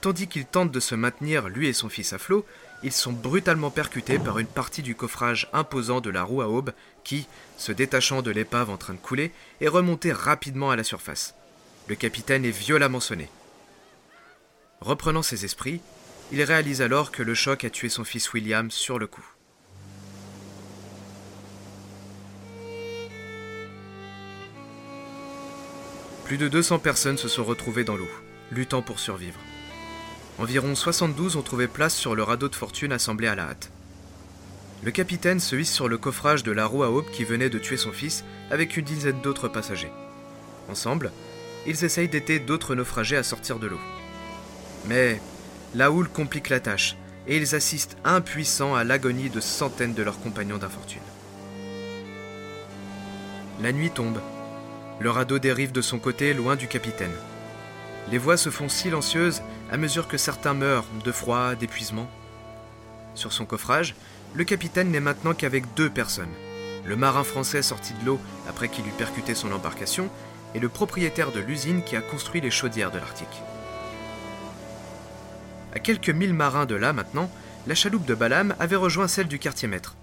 Tandis 0.00 0.28
qu'il 0.28 0.46
tente 0.46 0.70
de 0.70 0.80
se 0.80 0.94
maintenir, 0.94 1.48
lui 1.48 1.68
et 1.68 1.72
son 1.72 1.88
fils 1.88 2.12
à 2.12 2.18
flot, 2.18 2.46
ils 2.82 2.92
sont 2.92 3.12
brutalement 3.12 3.70
percutés 3.70 4.18
par 4.18 4.38
une 4.38 4.46
partie 4.46 4.82
du 4.82 4.94
coffrage 4.94 5.48
imposant 5.52 6.00
de 6.00 6.10
la 6.10 6.22
roue 6.22 6.42
à 6.42 6.48
aube 6.48 6.72
qui, 7.04 7.26
se 7.56 7.72
détachant 7.72 8.22
de 8.22 8.30
l'épave 8.30 8.70
en 8.70 8.76
train 8.76 8.94
de 8.94 8.98
couler, 8.98 9.32
est 9.60 9.68
remonté 9.68 10.12
rapidement 10.12 10.70
à 10.70 10.76
la 10.76 10.84
surface. 10.84 11.34
Le 11.88 11.94
capitaine 11.94 12.44
est 12.44 12.50
violemment 12.50 13.00
sonné. 13.00 13.28
Reprenant 14.80 15.22
ses 15.22 15.44
esprits, 15.44 15.80
il 16.32 16.42
réalise 16.42 16.80
alors 16.80 17.10
que 17.10 17.22
le 17.22 17.34
choc 17.34 17.64
a 17.64 17.70
tué 17.70 17.88
son 17.88 18.04
fils 18.04 18.32
William 18.32 18.70
sur 18.70 18.98
le 18.98 19.06
coup. 19.06 19.26
Plus 26.24 26.38
de 26.38 26.46
200 26.46 26.78
personnes 26.78 27.18
se 27.18 27.26
sont 27.26 27.44
retrouvées 27.44 27.82
dans 27.82 27.96
l'eau, 27.96 28.08
luttant 28.52 28.82
pour 28.82 29.00
survivre. 29.00 29.40
Environ 30.38 30.74
72 30.74 31.36
ont 31.36 31.42
trouvé 31.42 31.66
place 31.66 31.94
sur 31.94 32.14
le 32.14 32.22
radeau 32.22 32.48
de 32.48 32.54
fortune 32.54 32.92
assemblé 32.92 33.26
à 33.26 33.34
la 33.34 33.44
hâte. 33.44 33.70
Le 34.82 34.90
capitaine 34.90 35.40
se 35.40 35.56
hisse 35.56 35.72
sur 35.72 35.88
le 35.88 35.98
coffrage 35.98 36.42
de 36.42 36.52
la 36.52 36.64
roue 36.64 36.82
à 36.82 36.90
aube 36.90 37.10
qui 37.10 37.24
venait 37.24 37.50
de 37.50 37.58
tuer 37.58 37.76
son 37.76 37.92
fils 37.92 38.24
avec 38.50 38.76
une 38.76 38.84
dizaine 38.84 39.20
d'autres 39.20 39.48
passagers. 39.48 39.92
Ensemble, 40.70 41.12
ils 41.66 41.84
essayent 41.84 42.08
d'aider 42.08 42.38
d'autres 42.38 42.74
naufragés 42.74 43.16
à 43.16 43.22
sortir 43.22 43.58
de 43.58 43.66
l'eau. 43.66 43.80
Mais 44.86 45.20
la 45.74 45.90
houle 45.90 46.08
complique 46.08 46.48
la 46.48 46.60
tâche 46.60 46.96
et 47.26 47.36
ils 47.36 47.54
assistent 47.54 47.98
impuissants 48.04 48.74
à 48.74 48.84
l'agonie 48.84 49.28
de 49.28 49.40
centaines 49.40 49.94
de 49.94 50.02
leurs 50.02 50.20
compagnons 50.20 50.56
d'infortune. 50.56 51.02
La 53.62 53.72
nuit 53.72 53.90
tombe. 53.90 54.20
Le 55.00 55.10
radeau 55.10 55.38
dérive 55.38 55.72
de 55.72 55.82
son 55.82 55.98
côté 55.98 56.32
loin 56.32 56.56
du 56.56 56.66
capitaine. 56.66 57.12
Les 58.10 58.18
voix 58.18 58.38
se 58.38 58.48
font 58.48 58.70
silencieuses 58.70 59.42
à 59.70 59.76
mesure 59.76 60.08
que 60.08 60.18
certains 60.18 60.54
meurent 60.54 60.86
de 61.04 61.12
froid, 61.12 61.54
d'épuisement. 61.54 62.10
Sur 63.14 63.32
son 63.32 63.46
coffrage, 63.46 63.94
le 64.34 64.44
capitaine 64.44 64.90
n'est 64.90 65.00
maintenant 65.00 65.34
qu'avec 65.34 65.64
deux 65.74 65.90
personnes. 65.90 66.32
Le 66.84 66.96
marin 66.96 67.24
français 67.24 67.62
sorti 67.62 67.92
de 67.94 68.06
l'eau 68.06 68.20
après 68.48 68.68
qu'il 68.68 68.86
eut 68.86 68.98
percuté 68.98 69.34
son 69.34 69.52
embarcation 69.52 70.08
et 70.54 70.58
le 70.58 70.68
propriétaire 70.68 71.30
de 71.30 71.40
l'usine 71.40 71.82
qui 71.84 71.94
a 71.96 72.00
construit 72.00 72.40
les 72.40 72.50
chaudières 72.50 72.90
de 72.90 72.98
l'Arctique. 72.98 73.42
À 75.72 75.78
quelques 75.78 76.10
mille 76.10 76.34
marins 76.34 76.66
de 76.66 76.74
là 76.74 76.92
maintenant, 76.92 77.30
la 77.66 77.76
chaloupe 77.76 78.06
de 78.06 78.14
Balam 78.14 78.56
avait 78.58 78.76
rejoint 78.76 79.06
celle 79.06 79.28
du 79.28 79.38
quartier-maître. 79.38 79.96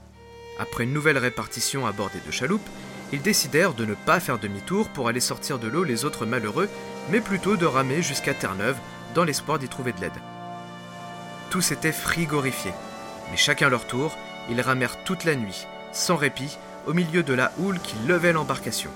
Après 0.59 0.85
une 0.85 0.93
nouvelle 0.93 1.17
répartition 1.17 1.85
à 1.85 1.91
bord 1.91 2.09
des 2.11 2.19
deux 2.19 2.31
chaloupes, 2.31 2.67
ils 3.11 3.21
décidèrent 3.21 3.73
de 3.73 3.85
ne 3.85 3.93
pas 3.93 4.19
faire 4.19 4.39
demi-tour 4.39 4.89
pour 4.89 5.07
aller 5.07 5.19
sortir 5.19 5.59
de 5.59 5.67
l'eau 5.67 5.83
les 5.83 6.05
autres 6.05 6.25
malheureux, 6.25 6.69
mais 7.09 7.19
plutôt 7.21 7.57
de 7.57 7.65
ramer 7.65 8.01
jusqu'à 8.01 8.33
Terre-Neuve 8.33 8.77
dans 9.13 9.23
l'espoir 9.23 9.59
d'y 9.59 9.67
trouver 9.67 9.93
de 9.93 10.01
l'aide. 10.01 10.11
Tous 11.49 11.71
étaient 11.71 11.91
frigorifiés, 11.91 12.73
mais 13.31 13.37
chacun 13.37 13.69
leur 13.69 13.87
tour, 13.87 14.15
ils 14.49 14.61
ramèrent 14.61 15.03
toute 15.03 15.23
la 15.23 15.35
nuit, 15.35 15.65
sans 15.91 16.15
répit, 16.15 16.57
au 16.85 16.93
milieu 16.93 17.23
de 17.23 17.33
la 17.33 17.51
houle 17.57 17.79
qui 17.79 17.95
levait 18.07 18.33
l'embarcation. 18.33 18.89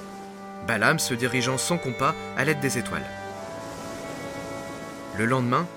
Balaam 0.67 0.99
se 0.99 1.13
dirigeant 1.13 1.57
sans 1.57 1.77
compas 1.77 2.15
à 2.37 2.45
l'aide 2.45 2.59
des 2.59 2.77
étoiles. 2.77 3.05
Le 5.17 5.25
lendemain, 5.25 5.67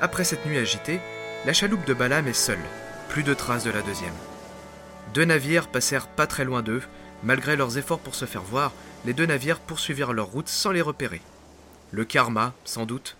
après 0.00 0.24
cette 0.24 0.46
nuit 0.46 0.58
agitée, 0.58 1.00
la 1.44 1.52
chaloupe 1.52 1.84
de 1.86 1.94
Balaam 1.94 2.28
est 2.28 2.32
seule, 2.32 2.62
plus 3.08 3.22
de 3.22 3.34
traces 3.34 3.64
de 3.64 3.70
la 3.70 3.82
deuxième. 3.82 4.14
Deux 5.14 5.24
navires 5.24 5.68
passèrent 5.68 6.08
pas 6.08 6.26
très 6.26 6.44
loin 6.44 6.62
d'eux, 6.62 6.82
malgré 7.22 7.56
leurs 7.56 7.78
efforts 7.78 8.00
pour 8.00 8.14
se 8.14 8.26
faire 8.26 8.42
voir, 8.42 8.72
les 9.04 9.14
deux 9.14 9.26
navires 9.26 9.60
poursuivirent 9.60 10.12
leur 10.12 10.26
route 10.26 10.48
sans 10.48 10.70
les 10.70 10.82
repérer. 10.82 11.22
Le 11.92 12.04
karma, 12.04 12.52
sans 12.64 12.84
doute. 12.86 13.16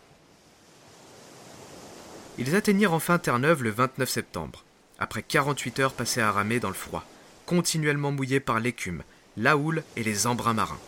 Ils 2.38 2.54
atteignirent 2.54 2.92
enfin 2.92 3.18
Terre-Neuve 3.18 3.62
le 3.62 3.70
29 3.70 4.08
septembre, 4.08 4.64
après 4.98 5.22
48 5.22 5.80
heures 5.80 5.92
passées 5.94 6.20
à 6.20 6.30
ramer 6.30 6.60
dans 6.60 6.68
le 6.68 6.74
froid, 6.74 7.04
continuellement 7.46 8.12
mouillés 8.12 8.40
par 8.40 8.60
l'écume, 8.60 9.02
la 9.36 9.56
houle 9.56 9.82
et 9.96 10.02
les 10.02 10.26
embruns 10.26 10.54
marins. 10.54 10.80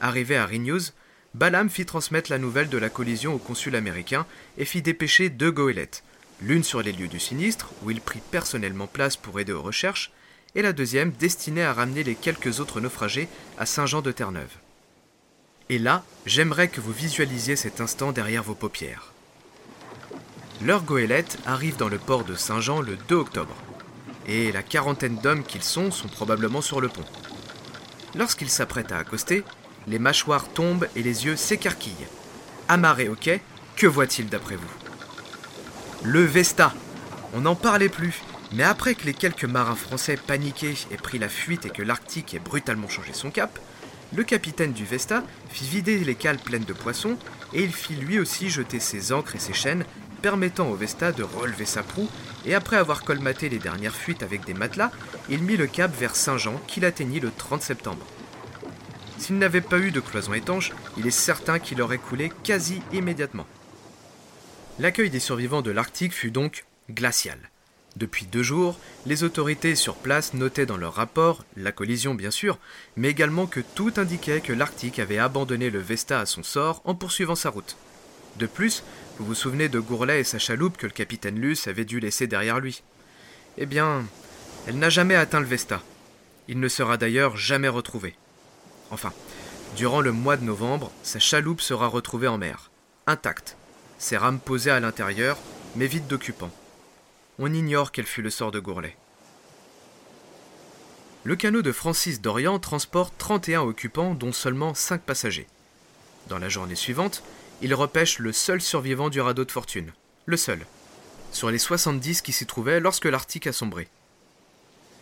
Arrivé 0.00 0.36
à 0.36 0.44
Rignews, 0.44 0.92
Balam 1.34 1.70
fit 1.70 1.86
transmettre 1.86 2.30
la 2.30 2.38
nouvelle 2.38 2.68
de 2.68 2.78
la 2.78 2.90
collision 2.90 3.34
au 3.34 3.38
consul 3.38 3.76
américain 3.76 4.26
et 4.58 4.64
fit 4.64 4.82
dépêcher 4.82 5.30
deux 5.30 5.50
goélettes, 5.50 6.02
l'une 6.40 6.64
sur 6.64 6.82
les 6.82 6.92
lieux 6.92 7.08
du 7.08 7.20
sinistre, 7.20 7.70
où 7.82 7.90
il 7.90 8.00
prit 8.00 8.22
personnellement 8.30 8.86
place 8.86 9.16
pour 9.16 9.40
aider 9.40 9.52
aux 9.52 9.62
recherches, 9.62 10.12
et 10.54 10.62
la 10.62 10.72
deuxième 10.72 11.12
destinée 11.12 11.64
à 11.64 11.72
ramener 11.72 12.04
les 12.04 12.14
quelques 12.14 12.60
autres 12.60 12.80
naufragés 12.80 13.28
à 13.58 13.66
Saint-Jean 13.66 14.02
de 14.02 14.12
Terre-Neuve. 14.12 14.56
Et 15.68 15.78
là, 15.78 16.04
j'aimerais 16.24 16.68
que 16.68 16.80
vous 16.80 16.92
visualisiez 16.92 17.56
cet 17.56 17.80
instant 17.80 18.12
derrière 18.12 18.42
vos 18.42 18.54
paupières. 18.54 19.12
Leur 20.60 20.82
goélette 20.82 21.38
arrive 21.46 21.76
dans 21.76 21.88
le 21.88 21.98
port 21.98 22.24
de 22.24 22.34
Saint-Jean 22.34 22.80
le 22.80 22.96
2 23.08 23.14
octobre, 23.14 23.54
et 24.26 24.50
la 24.50 24.64
quarantaine 24.64 25.16
d'hommes 25.16 25.44
qu'ils 25.44 25.62
sont 25.62 25.92
sont 25.92 26.08
probablement 26.08 26.60
sur 26.60 26.80
le 26.80 26.88
pont. 26.88 27.04
Lorsqu'ils 28.16 28.50
s'apprêtent 28.50 28.90
à 28.90 28.98
accoster, 28.98 29.44
les 29.86 30.00
mâchoires 30.00 30.48
tombent 30.48 30.88
et 30.96 31.02
les 31.04 31.26
yeux 31.26 31.36
s'écarquillent. 31.36 32.08
Amarré 32.68 33.08
au 33.08 33.14
quai, 33.14 33.40
que 33.76 33.86
voit-il 33.86 34.28
d'après 34.28 34.56
vous? 34.56 34.66
Le 36.02 36.24
Vesta 36.24 36.74
On 37.34 37.42
n'en 37.42 37.54
parlait 37.54 37.88
plus, 37.88 38.22
mais 38.52 38.64
après 38.64 38.96
que 38.96 39.06
les 39.06 39.14
quelques 39.14 39.44
marins 39.44 39.76
français 39.76 40.16
paniqués 40.16 40.74
aient 40.90 40.96
pris 40.96 41.20
la 41.20 41.28
fuite 41.28 41.66
et 41.66 41.70
que 41.70 41.82
l'Arctique 41.82 42.34
ait 42.34 42.40
brutalement 42.40 42.88
changé 42.88 43.12
son 43.12 43.30
cap, 43.30 43.60
le 44.12 44.24
capitaine 44.24 44.72
du 44.72 44.84
Vesta 44.84 45.22
fit 45.50 45.66
vider 45.66 45.98
les 45.98 46.14
cales 46.16 46.38
pleines 46.38 46.64
de 46.64 46.72
poissons 46.72 47.16
et 47.52 47.62
il 47.62 47.72
fit 47.72 47.94
lui 47.94 48.18
aussi 48.18 48.48
jeter 48.48 48.80
ses 48.80 49.12
ancres 49.12 49.36
et 49.36 49.38
ses 49.38 49.52
chaînes, 49.52 49.84
permettant 50.22 50.70
au 50.70 50.74
Vesta 50.74 51.12
de 51.12 51.22
relever 51.22 51.64
sa 51.64 51.82
proue, 51.82 52.08
et 52.44 52.54
après 52.54 52.76
avoir 52.76 53.02
colmaté 53.02 53.48
les 53.48 53.58
dernières 53.58 53.94
fuites 53.94 54.22
avec 54.22 54.44
des 54.44 54.54
matelas, 54.54 54.90
il 55.28 55.42
mit 55.42 55.56
le 55.56 55.66
cap 55.66 55.94
vers 55.94 56.16
Saint-Jean 56.16 56.60
qu'il 56.66 56.84
atteignit 56.84 57.20
le 57.20 57.30
30 57.30 57.62
septembre. 57.62 58.06
S'il 59.18 59.38
n'avait 59.38 59.60
pas 59.60 59.78
eu 59.78 59.90
de 59.90 60.00
cloison 60.00 60.32
étanche, 60.32 60.72
il 60.96 61.06
est 61.06 61.10
certain 61.10 61.58
qu'il 61.58 61.82
aurait 61.82 61.98
coulé 61.98 62.32
quasi 62.44 62.82
immédiatement. 62.92 63.46
L'accueil 64.78 65.10
des 65.10 65.20
survivants 65.20 65.62
de 65.62 65.72
l'Arctique 65.72 66.12
fut 66.12 66.30
donc 66.30 66.64
glacial. 66.90 67.38
Depuis 67.96 68.26
deux 68.26 68.44
jours, 68.44 68.78
les 69.06 69.24
autorités 69.24 69.74
sur 69.74 69.96
place 69.96 70.34
notaient 70.34 70.66
dans 70.66 70.76
leur 70.76 70.94
rapport, 70.94 71.44
la 71.56 71.72
collision 71.72 72.14
bien 72.14 72.30
sûr, 72.30 72.58
mais 72.96 73.08
également 73.08 73.46
que 73.46 73.58
tout 73.58 73.92
indiquait 73.96 74.40
que 74.40 74.52
l'Arctique 74.52 75.00
avait 75.00 75.18
abandonné 75.18 75.68
le 75.68 75.80
Vesta 75.80 76.20
à 76.20 76.26
son 76.26 76.44
sort 76.44 76.80
en 76.84 76.94
poursuivant 76.94 77.34
sa 77.34 77.50
route. 77.50 77.76
De 78.36 78.46
plus, 78.46 78.84
vous 79.18 79.26
vous 79.26 79.34
souvenez 79.34 79.68
de 79.68 79.80
Gourlet 79.80 80.20
et 80.20 80.24
sa 80.24 80.38
chaloupe 80.38 80.76
que 80.76 80.86
le 80.86 80.92
capitaine 80.92 81.40
Luce 81.40 81.66
avait 81.66 81.84
dû 81.84 81.98
laisser 81.98 82.28
derrière 82.28 82.60
lui? 82.60 82.82
Eh 83.56 83.66
bien, 83.66 84.04
elle 84.66 84.78
n'a 84.78 84.90
jamais 84.90 85.16
atteint 85.16 85.40
le 85.40 85.46
Vesta. 85.46 85.82
Il 86.46 86.60
ne 86.60 86.68
sera 86.68 86.96
d'ailleurs 86.96 87.36
jamais 87.36 87.68
retrouvé. 87.68 88.14
Enfin, 88.92 89.12
durant 89.76 90.00
le 90.00 90.12
mois 90.12 90.36
de 90.36 90.44
novembre, 90.44 90.92
sa 91.02 91.18
chaloupe 91.18 91.60
sera 91.60 91.88
retrouvée 91.88 92.28
en 92.28 92.38
mer, 92.38 92.70
intacte, 93.08 93.56
ses 93.98 94.16
rames 94.16 94.38
posées 94.38 94.70
à 94.70 94.78
l'intérieur, 94.78 95.36
mais 95.74 95.88
vides 95.88 96.06
d'occupants. 96.06 96.52
On 97.40 97.52
ignore 97.52 97.90
quel 97.90 98.06
fut 98.06 98.22
le 98.22 98.30
sort 98.30 98.52
de 98.52 98.60
Gourlet. 98.60 98.96
Le 101.24 101.34
canot 101.34 101.62
de 101.62 101.72
Francis 101.72 102.20
d'Orient 102.20 102.60
transporte 102.60 103.12
31 103.18 103.62
occupants, 103.62 104.14
dont 104.14 104.32
seulement 104.32 104.74
5 104.74 105.02
passagers. 105.02 105.48
Dans 106.28 106.38
la 106.38 106.48
journée 106.48 106.76
suivante, 106.76 107.24
il 107.60 107.74
repêche 107.74 108.18
le 108.18 108.32
seul 108.32 108.60
survivant 108.60 109.10
du 109.10 109.20
radeau 109.20 109.44
de 109.44 109.50
fortune. 109.50 109.92
Le 110.26 110.36
seul. 110.36 110.64
Sur 111.32 111.50
les 111.50 111.58
70 111.58 112.22
qui 112.22 112.32
s'y 112.32 112.46
trouvaient 112.46 112.80
lorsque 112.80 113.06
l'Arctique 113.06 113.46
a 113.46 113.52
sombré. 113.52 113.88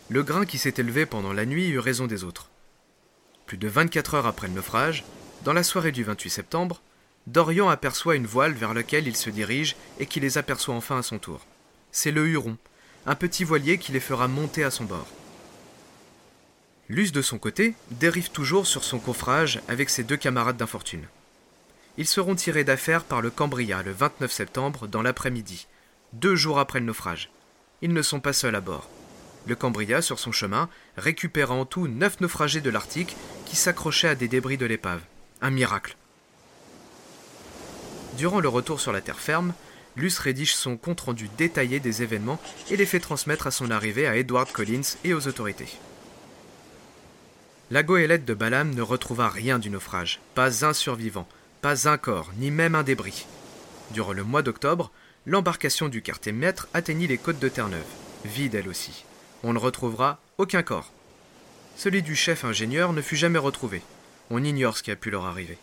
Le 0.09 0.23
grain 0.23 0.45
qui 0.45 0.57
s'est 0.57 0.73
élevé 0.77 1.05
pendant 1.05 1.33
la 1.33 1.45
nuit 1.45 1.67
eut 1.67 1.79
raison 1.79 2.07
des 2.07 2.23
autres. 2.23 2.49
Plus 3.45 3.57
de 3.57 3.67
24 3.67 4.15
heures 4.15 4.27
après 4.27 4.47
le 4.47 4.53
naufrage, 4.53 5.03
dans 5.43 5.53
la 5.53 5.63
soirée 5.63 5.91
du 5.91 6.03
28 6.03 6.29
septembre, 6.29 6.81
Dorian 7.27 7.69
aperçoit 7.69 8.15
une 8.15 8.25
voile 8.25 8.53
vers 8.53 8.73
laquelle 8.73 9.07
il 9.07 9.15
se 9.15 9.29
dirige 9.29 9.75
et 9.99 10.05
qui 10.05 10.19
les 10.19 10.37
aperçoit 10.37 10.75
enfin 10.75 10.97
à 10.99 11.03
son 11.03 11.19
tour. 11.19 11.45
C'est 11.91 12.11
le 12.11 12.25
Huron, 12.27 12.57
un 13.05 13.15
petit 13.15 13.43
voilier 13.43 13.77
qui 13.77 13.91
les 13.91 13.99
fera 13.99 14.27
monter 14.27 14.63
à 14.63 14.71
son 14.71 14.85
bord. 14.85 15.07
Luce 16.89 17.11
de 17.11 17.21
son 17.21 17.37
côté 17.37 17.75
dérive 17.91 18.31
toujours 18.31 18.65
sur 18.65 18.83
son 18.83 18.99
coffrage 18.99 19.59
avec 19.67 19.89
ses 19.89 20.03
deux 20.03 20.15
camarades 20.15 20.57
d'infortune. 20.57 21.05
Ils 21.97 22.07
seront 22.07 22.35
tirés 22.35 22.63
d'affaire 22.63 23.03
par 23.03 23.21
le 23.21 23.31
Cambria 23.31 23.81
le 23.81 23.91
29 23.91 24.31
septembre 24.31 24.87
dans 24.87 25.01
l'après-midi, 25.01 25.67
deux 26.13 26.35
jours 26.35 26.59
après 26.59 26.79
le 26.79 26.85
naufrage. 26.85 27.31
Ils 27.81 27.93
ne 27.93 28.01
sont 28.03 28.19
pas 28.19 28.33
seuls 28.33 28.55
à 28.55 28.61
bord. 28.61 28.87
Le 29.47 29.55
Cambria, 29.55 30.01
sur 30.01 30.19
son 30.19 30.31
chemin, 30.31 30.69
récupéra 30.97 31.55
en 31.55 31.65
tout 31.65 31.87
neuf 31.87 32.19
naufragés 32.21 32.61
de 32.61 32.69
l'Arctique 32.69 33.15
qui 33.45 33.55
s'accrochaient 33.55 34.09
à 34.09 34.15
des 34.15 34.27
débris 34.27 34.57
de 34.57 34.65
l'épave. 34.65 35.01
Un 35.41 35.49
miracle. 35.49 35.95
Durant 38.17 38.39
le 38.41 38.49
retour 38.49 38.79
sur 38.79 38.91
la 38.91 39.01
terre 39.01 39.19
ferme, 39.19 39.53
Luce 39.95 40.19
rédige 40.19 40.55
son 40.55 40.77
compte-rendu 40.77 41.29
détaillé 41.37 41.79
des 41.79 42.03
événements 42.03 42.39
et 42.69 42.77
les 42.77 42.85
fait 42.85 42.99
transmettre 42.99 43.47
à 43.47 43.51
son 43.51 43.71
arrivée 43.71 44.05
à 44.05 44.15
Edward 44.17 44.51
Collins 44.51 44.95
et 45.03 45.15
aux 45.15 45.27
autorités. 45.27 45.79
La 47.71 47.81
goélette 47.81 48.23
de 48.23 48.35
Balam 48.35 48.75
ne 48.75 48.81
retrouva 48.81 49.27
rien 49.27 49.57
du 49.57 49.71
naufrage, 49.71 50.19
pas 50.35 50.65
un 50.65 50.73
survivant, 50.73 51.27
pas 51.61 51.87
un 51.87 51.97
corps, 51.97 52.31
ni 52.37 52.51
même 52.51 52.75
un 52.75 52.83
débris. 52.83 53.25
Durant 53.91 54.13
le 54.13 54.23
mois 54.23 54.41
d'octobre, 54.41 54.91
l'embarcation 55.25 55.89
du 55.89 56.01
quartier 56.01 56.31
maître 56.31 56.67
atteignit 56.73 57.07
les 57.07 57.17
côtes 57.17 57.39
de 57.39 57.49
Terre-Neuve, 57.49 57.83
vide 58.25 58.55
elle 58.55 58.69
aussi. 58.69 59.05
On 59.43 59.53
ne 59.53 59.59
retrouvera 59.59 60.19
aucun 60.37 60.63
corps. 60.63 60.91
Celui 61.75 62.01
du 62.01 62.15
chef 62.15 62.43
ingénieur 62.43 62.93
ne 62.93 63.01
fut 63.01 63.15
jamais 63.15 63.39
retrouvé. 63.39 63.81
On 64.29 64.43
ignore 64.43 64.77
ce 64.77 64.83
qui 64.83 64.91
a 64.91 64.95
pu 64.95 65.11
leur 65.11 65.25
arriver. 65.25 65.57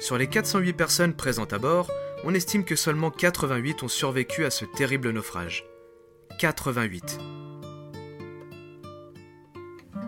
Sur 0.00 0.18
les 0.18 0.26
408 0.26 0.72
personnes 0.72 1.14
présentes 1.14 1.52
à 1.52 1.58
bord, 1.58 1.88
on 2.24 2.34
estime 2.34 2.64
que 2.64 2.76
seulement 2.76 3.10
88 3.10 3.84
ont 3.84 3.88
survécu 3.88 4.44
à 4.44 4.50
ce 4.50 4.64
terrible 4.64 5.10
naufrage. 5.10 5.64
88. 6.38 7.41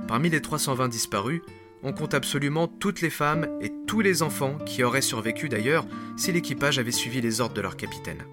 Parmi 0.07 0.29
les 0.29 0.43
320 0.43 0.89
disparus, 0.89 1.41
on 1.83 1.93
compte 1.93 2.15
absolument 2.15 2.69
toutes 2.69 3.01
les 3.01 3.11
femmes 3.11 3.47
et 3.61 3.73
tous 3.87 4.01
les 4.01 4.23
enfants 4.23 4.59
qui 4.67 4.83
auraient 4.83 5.03
survécu 5.03 5.49
d'ailleurs 5.49 5.87
si 6.17 6.33
l'équipage 6.33 6.79
avait 6.79 6.91
suivi 6.91 7.21
les 7.21 7.41
ordres 7.41 7.55
de 7.55 7.61
leur 7.61 7.77
capitaine. 7.77 8.25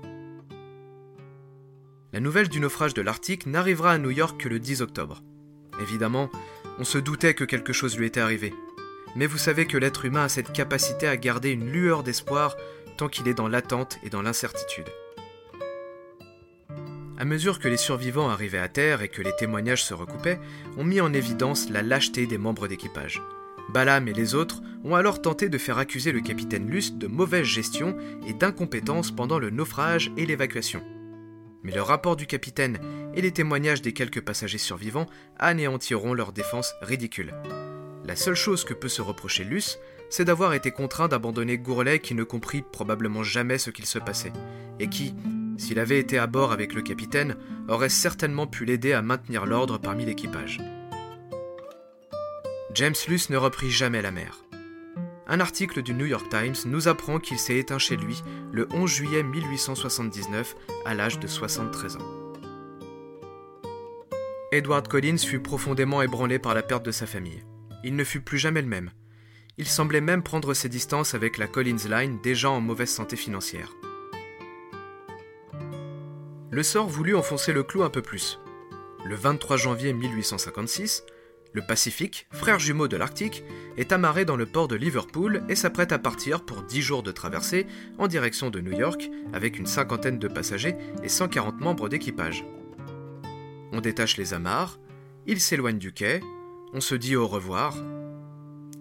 La 2.14 2.20
nouvelle 2.20 2.50
du 2.50 2.60
naufrage 2.60 2.94
de 2.94 3.02
l'Arctique 3.02 3.46
n'arrivera 3.46 3.94
à 3.94 3.98
New 3.98 4.10
York 4.10 4.40
que 4.40 4.50
le 4.50 4.60
10 4.60 4.82
octobre. 4.82 5.22
Évidemment, 5.82 6.30
on 6.78 6.84
se 6.84 6.98
doutait 6.98 7.34
que 7.34 7.46
quelque 7.46 7.74
chose 7.74 7.98
lui 7.98 8.06
était 8.06 8.20
arrivé. 8.20 8.54
Mais 9.16 9.28
vous 9.28 9.38
savez 9.38 9.66
que 9.66 9.78
l'être 9.78 10.06
humain 10.06 10.26
a 10.26 10.30
cette 10.30 10.52
capacité 10.52 11.08
à 11.08 11.18
garder 11.18 11.52
une 11.52 11.72
lueur 11.72 12.04
d'espoir 12.04 12.56
tant 12.98 13.08
qu'il 13.08 13.28
est 13.28 13.34
dans 13.34 13.48
l'attente 13.48 13.98
et 14.04 14.10
dans 14.10 14.22
l'incertitude. 14.22 14.90
À 17.22 17.24
mesure 17.24 17.60
que 17.60 17.68
les 17.68 17.78
survivants 17.78 18.30
arrivaient 18.30 18.58
à 18.58 18.68
terre 18.68 19.04
et 19.04 19.08
que 19.08 19.22
les 19.22 19.36
témoignages 19.36 19.84
se 19.84 19.94
recoupaient, 19.94 20.40
on 20.76 20.84
mit 20.84 21.02
en 21.02 21.14
évidence 21.14 21.70
la 21.70 21.84
lâcheté 21.84 22.26
des 22.26 22.40
membres 22.40 22.68
d'équipage. 22.68 23.22
Balam 23.70 24.08
et 24.08 24.14
les 24.14 24.34
autres 24.34 24.64
ont 24.84 24.96
alors 24.96 25.22
tenté 25.22 25.48
de 25.48 25.60
faire 25.60 25.78
accuser 25.78 26.14
le 26.14 26.22
capitaine 26.22 26.68
Luce 26.68 26.96
de 26.96 27.06
mauvaise 27.06 27.46
gestion 27.46 27.96
et 28.26 28.34
d'incompétence 28.34 29.12
pendant 29.12 29.38
le 29.38 29.52
naufrage 29.52 30.12
et 30.18 30.26
l'évacuation. 30.26 30.82
Mais 31.62 31.72
le 31.72 31.84
rapport 31.84 32.16
du 32.16 32.26
capitaine 32.26 32.80
et 33.14 33.22
les 33.22 33.32
témoignages 33.32 33.84
des 33.84 33.94
quelques 33.94 34.22
passagers 34.22 34.58
survivants 34.58 35.06
anéantiront 35.38 36.16
leur 36.16 36.32
défense 36.32 36.74
ridicule. 36.82 37.36
La 38.04 38.16
seule 38.16 38.34
chose 38.34 38.64
que 38.64 38.74
peut 38.74 38.90
se 38.90 39.04
reprocher 39.04 39.44
Luce, 39.44 39.78
c'est 40.10 40.26
d'avoir 40.26 40.56
été 40.56 40.72
contraint 40.72 41.08
d'abandonner 41.08 41.60
Gourlet 41.60 42.00
qui 42.00 42.16
ne 42.16 42.24
comprit 42.24 42.64
probablement 42.64 43.22
jamais 43.22 43.60
ce 43.60 43.70
qu'il 43.70 43.86
se 43.86 44.00
passait, 44.00 44.34
et 44.80 44.88
qui, 44.88 45.14
s'il 45.58 45.80
avait 45.80 46.00
été 46.00 46.18
à 46.18 46.28
bord 46.28 46.52
avec 46.52 46.74
le 46.74 46.82
capitaine, 46.82 47.36
aurait 47.68 47.90
certainement 47.90 48.48
pu 48.48 48.66
l'aider 48.66 48.94
à 48.94 49.02
maintenir 49.02 49.46
l'ordre 49.46 49.78
parmi 49.78 50.06
l'équipage. 50.06 50.60
James 52.74 52.96
Luce 53.08 53.30
ne 53.30 53.38
reprit 53.38 53.70
jamais 53.70 54.02
la 54.02 54.12
mer. 54.12 54.46
Un 55.28 55.40
article 55.40 55.82
du 55.82 55.94
New 55.94 56.06
York 56.06 56.28
Times 56.30 56.56
nous 56.66 56.88
apprend 56.88 57.20
qu'il 57.20 57.40
s'est 57.40 57.58
éteint 57.58 57.78
chez 57.78 57.96
lui 57.96 58.22
le 58.52 58.68
11 58.72 58.90
juillet 58.90 59.24
1879 59.24 60.56
à 60.86 60.94
l'âge 60.94 61.20
de 61.20 61.28
73 61.28 61.98
ans. 61.98 62.32
Edward 64.52 64.88
Collins 64.88 65.18
fut 65.18 65.40
profondément 65.40 66.02
ébranlé 66.02 66.38
par 66.40 66.54
la 66.54 66.64
perte 66.64 66.86
de 66.86 66.92
sa 66.92 67.06
famille. 67.06 67.44
Il 67.84 67.96
ne 67.96 68.04
fut 68.04 68.22
plus 68.22 68.38
jamais 68.38 68.62
le 68.62 68.68
même. 68.68 68.92
Il 69.58 69.68
semblait 69.68 70.02
même 70.02 70.24
prendre 70.24 70.54
ses 70.54 70.70
distances 70.70 71.14
avec 71.14 71.38
la 71.38 71.48
Collins 71.48 71.88
Line 71.90 72.20
déjà 72.22 72.50
en 72.50 72.60
mauvaise 72.60 72.90
santé 72.90 73.16
financière 73.16 73.72
le 76.52 76.64
sort 76.64 76.88
voulut 76.88 77.16
enfoncer 77.16 77.54
le 77.54 77.64
clou 77.64 77.82
un 77.82 77.90
peu 77.90 78.02
plus. 78.02 78.40
Le 79.06 79.16
23 79.16 79.56
janvier 79.56 79.94
1856, 79.94 81.06
le 81.54 81.62
Pacifique, 81.62 82.28
frère 82.32 82.60
jumeau 82.60 82.90
de 82.90 82.98
l'Arctique, 82.98 83.44
est 83.78 83.94
amarré 83.94 84.26
dans 84.26 84.36
le 84.36 84.46
port 84.46 84.68
de 84.68 84.76
Liverpool 84.76 85.44
et 85.48 85.56
s'apprête 85.56 85.94
à 85.94 86.00
partir 86.00 86.46
pour 86.46 86.64
10 86.64 86.82
jours 86.82 87.04
de 87.04 87.12
traversée 87.12 87.68
en 87.98 88.08
direction 88.08 88.50
de 88.50 88.60
New 88.60 88.78
York 88.78 89.10
avec 89.32 89.60
une 89.60 89.66
cinquantaine 89.66 90.20
de 90.20 90.28
passagers 90.28 90.76
et 91.04 91.10
140 91.10 91.62
membres 91.62 91.88
d'équipage. 91.88 92.46
On 93.72 93.80
détache 93.80 94.18
les 94.18 94.34
amarres, 94.34 94.78
il 95.28 95.40
s'éloigne 95.40 95.78
du 95.78 95.94
quai, 95.94 96.20
on 96.74 96.82
se 96.82 96.96
dit 96.96 97.16
au 97.16 97.28
revoir, 97.28 97.78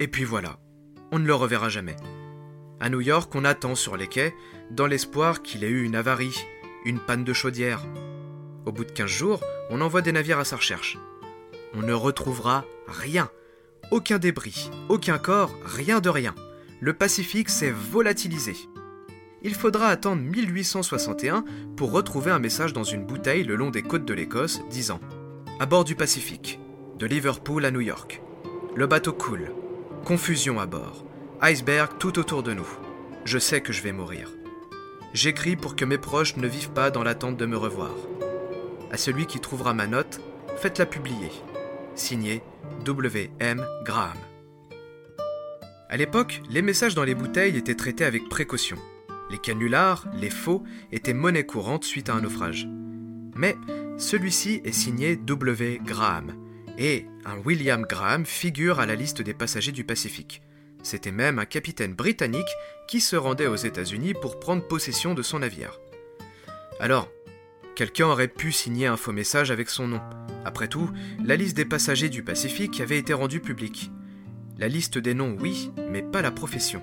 et 0.01 0.09
puis 0.09 0.25
voilà, 0.25 0.59
on 1.13 1.21
ne 1.21 1.27
le 1.27 1.35
reverra 1.35 1.69
jamais. 1.69 1.97
À 2.81 2.89
New 2.91 3.01
York, 3.01 3.33
on 3.35 3.45
attend 3.45 3.77
sur 3.77 3.97
les 3.97 4.09
quais, 4.09 4.35
dans 4.73 4.87
l'espoir 4.87 5.43
qu'il 5.43 5.63
ait 5.63 5.69
eu 5.69 5.85
une 5.85 5.95
avarie, 5.95 6.37
une 6.85 6.99
panne 6.99 7.25
de 7.25 7.33
chaudière. 7.33 7.83
Au 8.67 8.73
bout 8.73 8.85
de 8.85 8.91
15 8.93 9.07
jours, 9.07 9.41
on 9.71 9.81
envoie 9.81 10.03
des 10.03 10.13
navires 10.13 10.39
à 10.39 10.45
sa 10.45 10.57
recherche. 10.57 10.99
On 11.75 11.83
ne 11.83 11.93
retrouvera 11.93 12.65
rien. 12.87 13.31
Aucun 13.91 14.19
débris, 14.19 14.71
aucun 14.89 15.19
corps, 15.19 15.55
rien 15.65 16.01
de 16.01 16.09
rien. 16.09 16.35
Le 16.81 16.93
Pacifique 16.93 17.51
s'est 17.51 17.71
volatilisé. 17.73 18.55
Il 19.43 19.55
faudra 19.55 19.89
attendre 19.89 20.23
1861 20.23 21.45
pour 21.77 21.93
retrouver 21.93 22.31
un 22.31 22.39
message 22.39 22.73
dans 22.73 22.85
une 22.85 23.07
bouteille 23.07 23.45
le 23.45 23.57
long 23.57 23.71
des 23.71 23.83
côtes 23.83 24.05
de 24.05 24.15
l'Écosse 24.15 24.61
disant 24.71 25.01
À 25.59 25.67
bord 25.67 25.85
du 25.85 25.95
Pacifique, 25.95 26.61
de 26.99 27.07
Liverpool 27.07 27.65
à 27.65 27.71
New 27.71 27.81
York. 27.81 28.23
Le 28.75 28.87
bateau 28.87 29.13
coule. 29.13 29.53
Confusion 30.05 30.61
à 30.61 30.67
bord. 30.67 31.05
Iceberg 31.41 31.93
tout 31.99 32.19
autour 32.19 32.43
de 32.43 32.53
nous. 32.53 32.69
Je 33.25 33.39
sais 33.39 33.61
que 33.61 33.73
je 33.73 33.83
vais 33.83 33.93
mourir. 33.93 34.31
J'écris 35.13 35.57
pour 35.57 35.75
que 35.75 35.85
mes 35.85 35.99
proches 35.99 36.37
ne 36.37 36.47
vivent 36.47 36.71
pas 36.71 36.91
dans 36.91 37.03
l'attente 37.03 37.37
de 37.37 37.47
me 37.47 37.57
revoir. 37.57 37.95
À 38.93 38.97
celui 38.97 39.27
qui 39.27 39.41
trouvera 39.41 39.75
ma 39.75 39.87
note, 39.87 40.21
faites-la 40.57 40.87
publier. 40.87 41.31
Signé 41.97 42.43
W.M. 42.85 43.65
Graham. 43.85 44.17
À 45.89 45.97
l'époque, 45.97 46.41
les 46.49 46.63
messages 46.63 46.95
dans 46.95 47.03
les 47.03 47.17
bouteilles 47.17 47.57
étaient 47.57 47.75
traités 47.75 48.05
avec 48.05 48.29
précaution. 48.29 48.77
Les 49.31 49.39
canulars, 49.39 50.07
les 50.15 50.31
faux, 50.31 50.63
étaient 50.93 51.15
monnaie 51.15 51.47
courante 51.47 51.85
suite 51.85 52.09
à 52.09 52.15
un 52.15 52.21
naufrage. 52.21 52.69
Mais 53.35 53.57
celui-ci 53.99 54.61
est 54.65 54.73
signé 54.73 55.17
W. 55.17 55.81
Graham, 55.85 56.33
et 56.79 57.07
un 57.25 57.39
William 57.39 57.83
Graham 57.83 58.25
figure 58.25 58.79
à 58.79 58.87
la 58.87 58.95
liste 58.95 59.23
des 59.23 59.35
passagers 59.35 59.73
du 59.73 59.83
Pacifique. 59.85 60.43
C'était 60.83 61.13
même 61.13 61.39
un 61.39 61.45
capitaine 61.45 61.95
britannique 61.95 62.49
qui 62.89 63.01
se 63.01 63.17
rendait 63.17 63.47
aux 63.47 63.57
États-Unis 63.57 64.15
pour 64.15 64.41
prendre 64.41 64.67
possession 64.67 65.15
de 65.15 65.23
son 65.23 65.41
navire. 65.41 65.81
Alors, 66.81 67.09
quelqu'un 67.77 68.07
aurait 68.07 68.29
pu 68.29 68.53
signer 68.53 68.87
un 68.87 68.97
faux 68.97 69.13
message 69.13 69.51
avec 69.51 69.69
son 69.69 69.89
nom. 69.89 70.01
Après 70.45 70.69
tout, 70.69 70.91
la 71.25 71.37
liste 71.37 71.57
des 71.57 71.65
passagers 71.65 72.09
du 72.09 72.23
Pacifique 72.23 72.81
avait 72.81 72.99
été 72.99 73.13
rendue 73.13 73.41
publique. 73.41 73.91
La 74.59 74.69
liste 74.69 74.99
des 74.99 75.15
noms, 75.15 75.37
oui, 75.41 75.71
mais 75.89 76.03
pas 76.03 76.23
la 76.23 76.31
profession. 76.31 76.83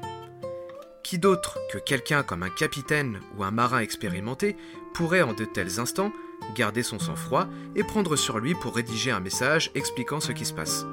Qui 1.03 1.19
d'autre 1.19 1.57
que 1.71 1.77
quelqu'un 1.77 2.21
comme 2.21 2.43
un 2.43 2.49
capitaine 2.49 3.19
ou 3.37 3.43
un 3.43 3.51
marin 3.51 3.79
expérimenté 3.79 4.55
pourrait 4.93 5.21
en 5.21 5.33
de 5.33 5.45
tels 5.45 5.79
instants 5.79 6.11
garder 6.55 6.83
son 6.83 6.99
sang-froid 6.99 7.47
et 7.75 7.83
prendre 7.83 8.15
sur 8.15 8.39
lui 8.39 8.53
pour 8.53 8.75
rédiger 8.75 9.11
un 9.11 9.19
message 9.19 9.71
expliquant 9.73 10.19
ce 10.19 10.31
qui 10.31 10.45
se 10.45 10.53
passe? 10.53 10.85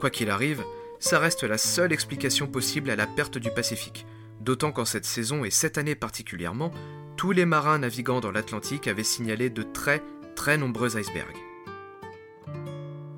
Quoi 0.00 0.10
qu'il 0.10 0.30
arrive, 0.30 0.64
ça 1.00 1.18
reste 1.18 1.42
la 1.42 1.58
seule 1.58 1.92
explication 1.92 2.46
possible 2.46 2.90
à 2.90 2.96
la 2.96 3.06
perte 3.06 3.38
du 3.38 3.50
Pacifique, 3.50 4.06
d'autant 4.40 4.70
qu'en 4.70 4.84
cette 4.84 5.06
saison 5.06 5.44
et 5.44 5.50
cette 5.50 5.78
année 5.78 5.94
particulièrement, 5.94 6.72
tous 7.16 7.32
les 7.32 7.46
marins 7.46 7.78
naviguant 7.78 8.20
dans 8.20 8.30
l'Atlantique 8.30 8.86
avaient 8.86 9.02
signalé 9.02 9.50
de 9.50 9.62
très 9.62 10.02
très 10.36 10.58
nombreux 10.58 10.98
icebergs. 10.98 11.36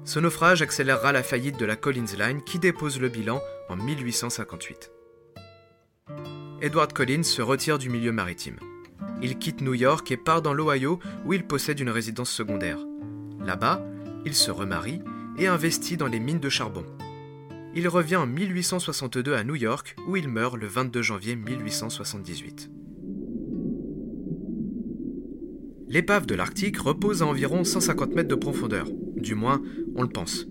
Ce 0.04 0.18
naufrage 0.18 0.62
accélérera 0.62 1.12
la 1.12 1.22
faillite 1.22 1.58
de 1.58 1.64
la 1.64 1.76
Collins 1.76 2.16
Line 2.18 2.42
qui 2.42 2.58
dépose 2.58 3.00
le 3.00 3.08
bilan 3.08 3.40
en 3.68 3.76
1858. 3.76 4.90
Edward 6.60 6.92
Collins 6.92 7.22
se 7.24 7.42
retire 7.42 7.78
du 7.78 7.90
milieu 7.90 8.12
maritime. 8.12 8.58
Il 9.20 9.38
quitte 9.38 9.60
New 9.60 9.74
York 9.74 10.10
et 10.10 10.16
part 10.16 10.42
dans 10.42 10.54
l'Ohio 10.54 10.98
où 11.24 11.32
il 11.32 11.46
possède 11.46 11.78
une 11.78 11.90
résidence 11.90 12.30
secondaire. 12.30 12.78
Là-bas, 13.40 13.84
il 14.24 14.34
se 14.34 14.50
remarie 14.50 15.00
et 15.38 15.46
investit 15.46 15.96
dans 15.96 16.08
les 16.08 16.20
mines 16.20 16.40
de 16.40 16.48
charbon 16.48 16.84
il 17.74 17.88
revient 17.88 18.16
en 18.16 18.26
1862 18.26 19.34
à 19.34 19.44
New 19.44 19.54
York 19.54 19.96
où 20.06 20.16
il 20.16 20.28
meurt 20.28 20.56
le 20.56 20.66
22 20.66 21.02
janvier 21.02 21.36
1878. 21.36 22.70
L'épave 25.88 26.26
de 26.26 26.34
l'Arctique 26.34 26.78
repose 26.78 27.22
à 27.22 27.26
environ 27.26 27.64
150 27.64 28.14
mètres 28.14 28.28
de 28.28 28.34
profondeur, 28.34 28.88
du 29.16 29.34
moins 29.34 29.62
on 29.94 30.02
le 30.02 30.08
pense. 30.08 30.46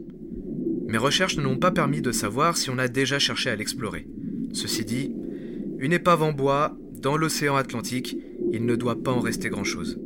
Mes 0.88 0.98
recherches 0.98 1.38
ne 1.38 1.44
m'ont 1.44 1.58
pas 1.58 1.72
permis 1.72 2.02
de 2.02 2.12
savoir 2.12 2.58
si 2.58 2.70
on 2.70 2.78
a 2.78 2.88
déjà 2.88 3.18
cherché 3.18 3.50
à 3.50 3.56
l'explorer. 3.56 4.08
Ceci 4.54 4.84
dit, 4.84 5.16
une 5.80 5.94
épave 5.94 6.22
en 6.22 6.32
bois, 6.32 6.78
dans 6.92 7.18
l'océan 7.18 7.56
Atlantique, 7.56 8.16
il 8.52 8.66
ne 8.66 8.76
doit 8.76 9.02
pas 9.02 9.12
en 9.12 9.20
rester 9.20 9.50
grand-chose. 9.50 10.00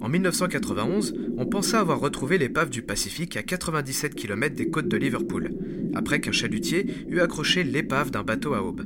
En 0.00 0.08
1991, 0.08 1.14
on 1.36 1.46
pensa 1.46 1.80
avoir 1.80 2.00
retrouvé 2.00 2.38
l'épave 2.38 2.70
du 2.70 2.82
Pacifique 2.82 3.36
à 3.36 3.42
97 3.42 4.14
km 4.14 4.54
des 4.54 4.70
côtes 4.70 4.88
de 4.88 4.96
Liverpool, 4.96 5.50
après 5.94 6.20
qu'un 6.20 6.32
chalutier 6.32 6.86
eut 7.08 7.20
accroché 7.20 7.64
l'épave 7.64 8.10
d'un 8.10 8.22
bateau 8.22 8.54
à 8.54 8.62
aube. 8.62 8.84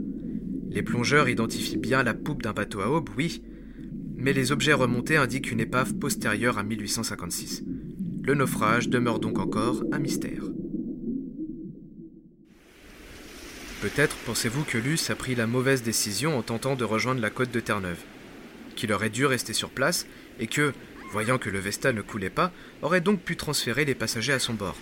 Les 0.70 0.83
plongeurs 0.83 1.29
identifient 1.29 1.77
bien 1.77 2.03
la 2.03 2.14
poupe 2.14 2.42
d'un 2.42 2.55
bateau 2.55 2.81
à 2.81 2.90
aube, 2.90 3.11
oui, 3.18 3.42
mais 4.16 4.33
les 4.33 4.53
objets 4.53 4.72
remontés 4.72 5.16
indiquent 5.16 5.51
une 5.51 5.61
épave 5.61 5.94
postérieure 5.94 6.57
à 6.57 6.62
1856. 6.62 7.64
Le 8.22 8.35
naufrage 8.35 8.88
demeure 8.88 9.18
donc 9.18 9.38
encore 9.38 9.83
un 9.92 9.98
mystère. 9.98 10.44
Peut-être 13.83 14.16
pensez-vous 14.27 14.62
que 14.62 14.79
Luce 14.79 15.11
a 15.11 15.16
pris 15.16 15.35
la 15.35 15.48
mauvaise 15.48 15.83
décision 15.83 16.38
en 16.38 16.42
tentant 16.42 16.77
de 16.77 16.85
rejoindre 16.85 17.20
la 17.20 17.31
côte 17.31 17.51
de 17.51 17.59
Terre-Neuve, 17.59 17.98
qu'il 18.77 18.92
aurait 18.92 19.11
dû 19.11 19.27
rester 19.27 19.53
sur 19.53 19.70
place 19.70 20.07
et 20.38 20.46
que, 20.46 20.72
voyant 21.12 21.37
que 21.38 21.51
le 21.51 21.59
Vesta 21.59 21.92
ne 21.92 22.01
coulait 22.01 22.31
pas, 22.31 22.51
aurait 22.81 23.03
donc 23.03 23.20
pu 23.20 23.37
transférer 23.37 23.85
les 23.85 23.94
passagers 23.94 24.33
à 24.33 24.38
son 24.38 24.55
bord. 24.55 24.79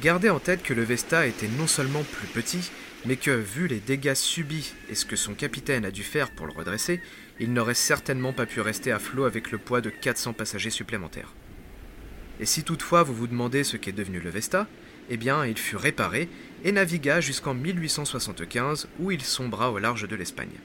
Gardez 0.00 0.30
en 0.30 0.38
tête 0.38 0.62
que 0.62 0.72
le 0.72 0.84
Vesta 0.84 1.26
était 1.26 1.48
non 1.48 1.66
seulement 1.66 2.04
plus 2.04 2.28
petit, 2.28 2.70
mais 3.04 3.16
que, 3.16 3.32
vu 3.32 3.66
les 3.66 3.80
dégâts 3.80 4.14
subis 4.14 4.72
et 4.88 4.94
ce 4.94 5.04
que 5.04 5.16
son 5.16 5.34
capitaine 5.34 5.84
a 5.84 5.90
dû 5.90 6.04
faire 6.04 6.30
pour 6.30 6.46
le 6.46 6.52
redresser, 6.52 7.00
il 7.40 7.52
n'aurait 7.52 7.74
certainement 7.74 8.32
pas 8.32 8.46
pu 8.46 8.60
rester 8.60 8.92
à 8.92 9.00
flot 9.00 9.24
avec 9.24 9.50
le 9.50 9.58
poids 9.58 9.80
de 9.80 9.90
400 9.90 10.32
passagers 10.32 10.70
supplémentaires. 10.70 11.34
Et 12.38 12.46
si 12.46 12.62
toutefois 12.62 13.02
vous 13.02 13.14
vous 13.14 13.26
demandez 13.26 13.64
ce 13.64 13.76
qu'est 13.76 13.92
devenu 13.92 14.20
le 14.20 14.30
Vesta, 14.30 14.68
eh 15.10 15.16
bien 15.16 15.44
il 15.44 15.58
fut 15.58 15.76
réparé 15.76 16.28
et 16.62 16.72
navigua 16.72 17.20
jusqu'en 17.20 17.54
1875 17.54 18.88
où 19.00 19.10
il 19.10 19.22
sombra 19.22 19.70
au 19.70 19.78
large 19.78 20.08
de 20.08 20.16
l'Espagne. 20.16 20.60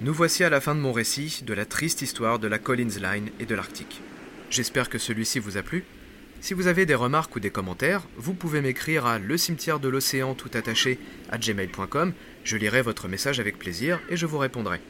Nous 0.00 0.14
voici 0.14 0.44
à 0.44 0.50
la 0.50 0.60
fin 0.60 0.74
de 0.74 0.80
mon 0.80 0.92
récit 0.92 1.42
de 1.44 1.52
la 1.52 1.66
triste 1.66 2.00
histoire 2.00 2.38
de 2.38 2.48
la 2.48 2.58
Collins 2.58 3.00
Line 3.00 3.30
et 3.38 3.46
de 3.46 3.54
l'Arctique. 3.54 4.00
J'espère 4.48 4.88
que 4.88 4.98
celui-ci 4.98 5.38
vous 5.38 5.56
a 5.56 5.62
plu 5.62 5.84
si 6.42 6.54
vous 6.54 6.68
avez 6.68 6.86
des 6.86 6.94
remarques 6.94 7.36
ou 7.36 7.40
des 7.40 7.50
commentaires, 7.50 8.08
vous 8.16 8.32
pouvez 8.32 8.62
m'écrire 8.62 9.04
à 9.04 9.18
le 9.18 9.36
cimetière 9.36 9.78
de 9.78 9.90
l'océan 9.90 10.34
tout 10.34 10.48
attaché 10.54 10.98
à 11.30 11.36
gmail.com. 11.36 12.14
Je 12.44 12.56
lirai 12.56 12.80
votre 12.80 13.08
message 13.08 13.40
avec 13.40 13.58
plaisir 13.58 14.00
et 14.08 14.16
je 14.16 14.24
vous 14.24 14.38
répondrai. 14.38 14.80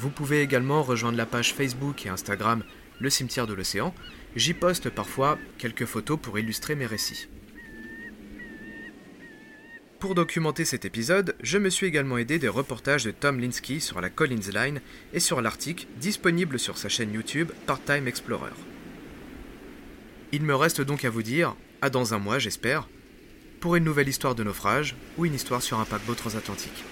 Vous 0.00 0.10
pouvez 0.10 0.42
également 0.42 0.82
rejoindre 0.82 1.16
la 1.16 1.26
page 1.26 1.54
Facebook 1.54 2.04
et 2.04 2.08
Instagram 2.08 2.64
Le 2.98 3.10
cimetière 3.10 3.46
de 3.46 3.54
l'océan. 3.54 3.94
J'y 4.34 4.54
poste 4.54 4.90
parfois 4.90 5.38
quelques 5.56 5.86
photos 5.86 6.18
pour 6.20 6.36
illustrer 6.36 6.74
mes 6.74 6.86
récits. 6.86 7.28
Pour 10.02 10.16
documenter 10.16 10.64
cet 10.64 10.84
épisode, 10.84 11.36
je 11.44 11.58
me 11.58 11.70
suis 11.70 11.86
également 11.86 12.18
aidé 12.18 12.40
des 12.40 12.48
reportages 12.48 13.04
de 13.04 13.12
Tom 13.12 13.38
Linsky 13.38 13.80
sur 13.80 14.00
la 14.00 14.10
Collins 14.10 14.50
Line 14.52 14.80
et 15.12 15.20
sur 15.20 15.40
l'Arctique, 15.40 15.86
disponibles 16.00 16.58
sur 16.58 16.76
sa 16.76 16.88
chaîne 16.88 17.14
YouTube 17.14 17.52
Part-Time 17.66 18.08
Explorer. 18.08 18.50
Il 20.32 20.42
me 20.42 20.56
reste 20.56 20.80
donc 20.80 21.04
à 21.04 21.10
vous 21.10 21.22
dire, 21.22 21.54
à 21.82 21.88
dans 21.88 22.14
un 22.14 22.18
mois 22.18 22.40
j'espère, 22.40 22.88
pour 23.60 23.76
une 23.76 23.84
nouvelle 23.84 24.08
histoire 24.08 24.34
de 24.34 24.42
naufrage 24.42 24.96
ou 25.18 25.24
une 25.24 25.34
histoire 25.34 25.62
sur 25.62 25.78
un 25.78 25.84
paquebot 25.84 26.16
transatlantique. 26.16 26.82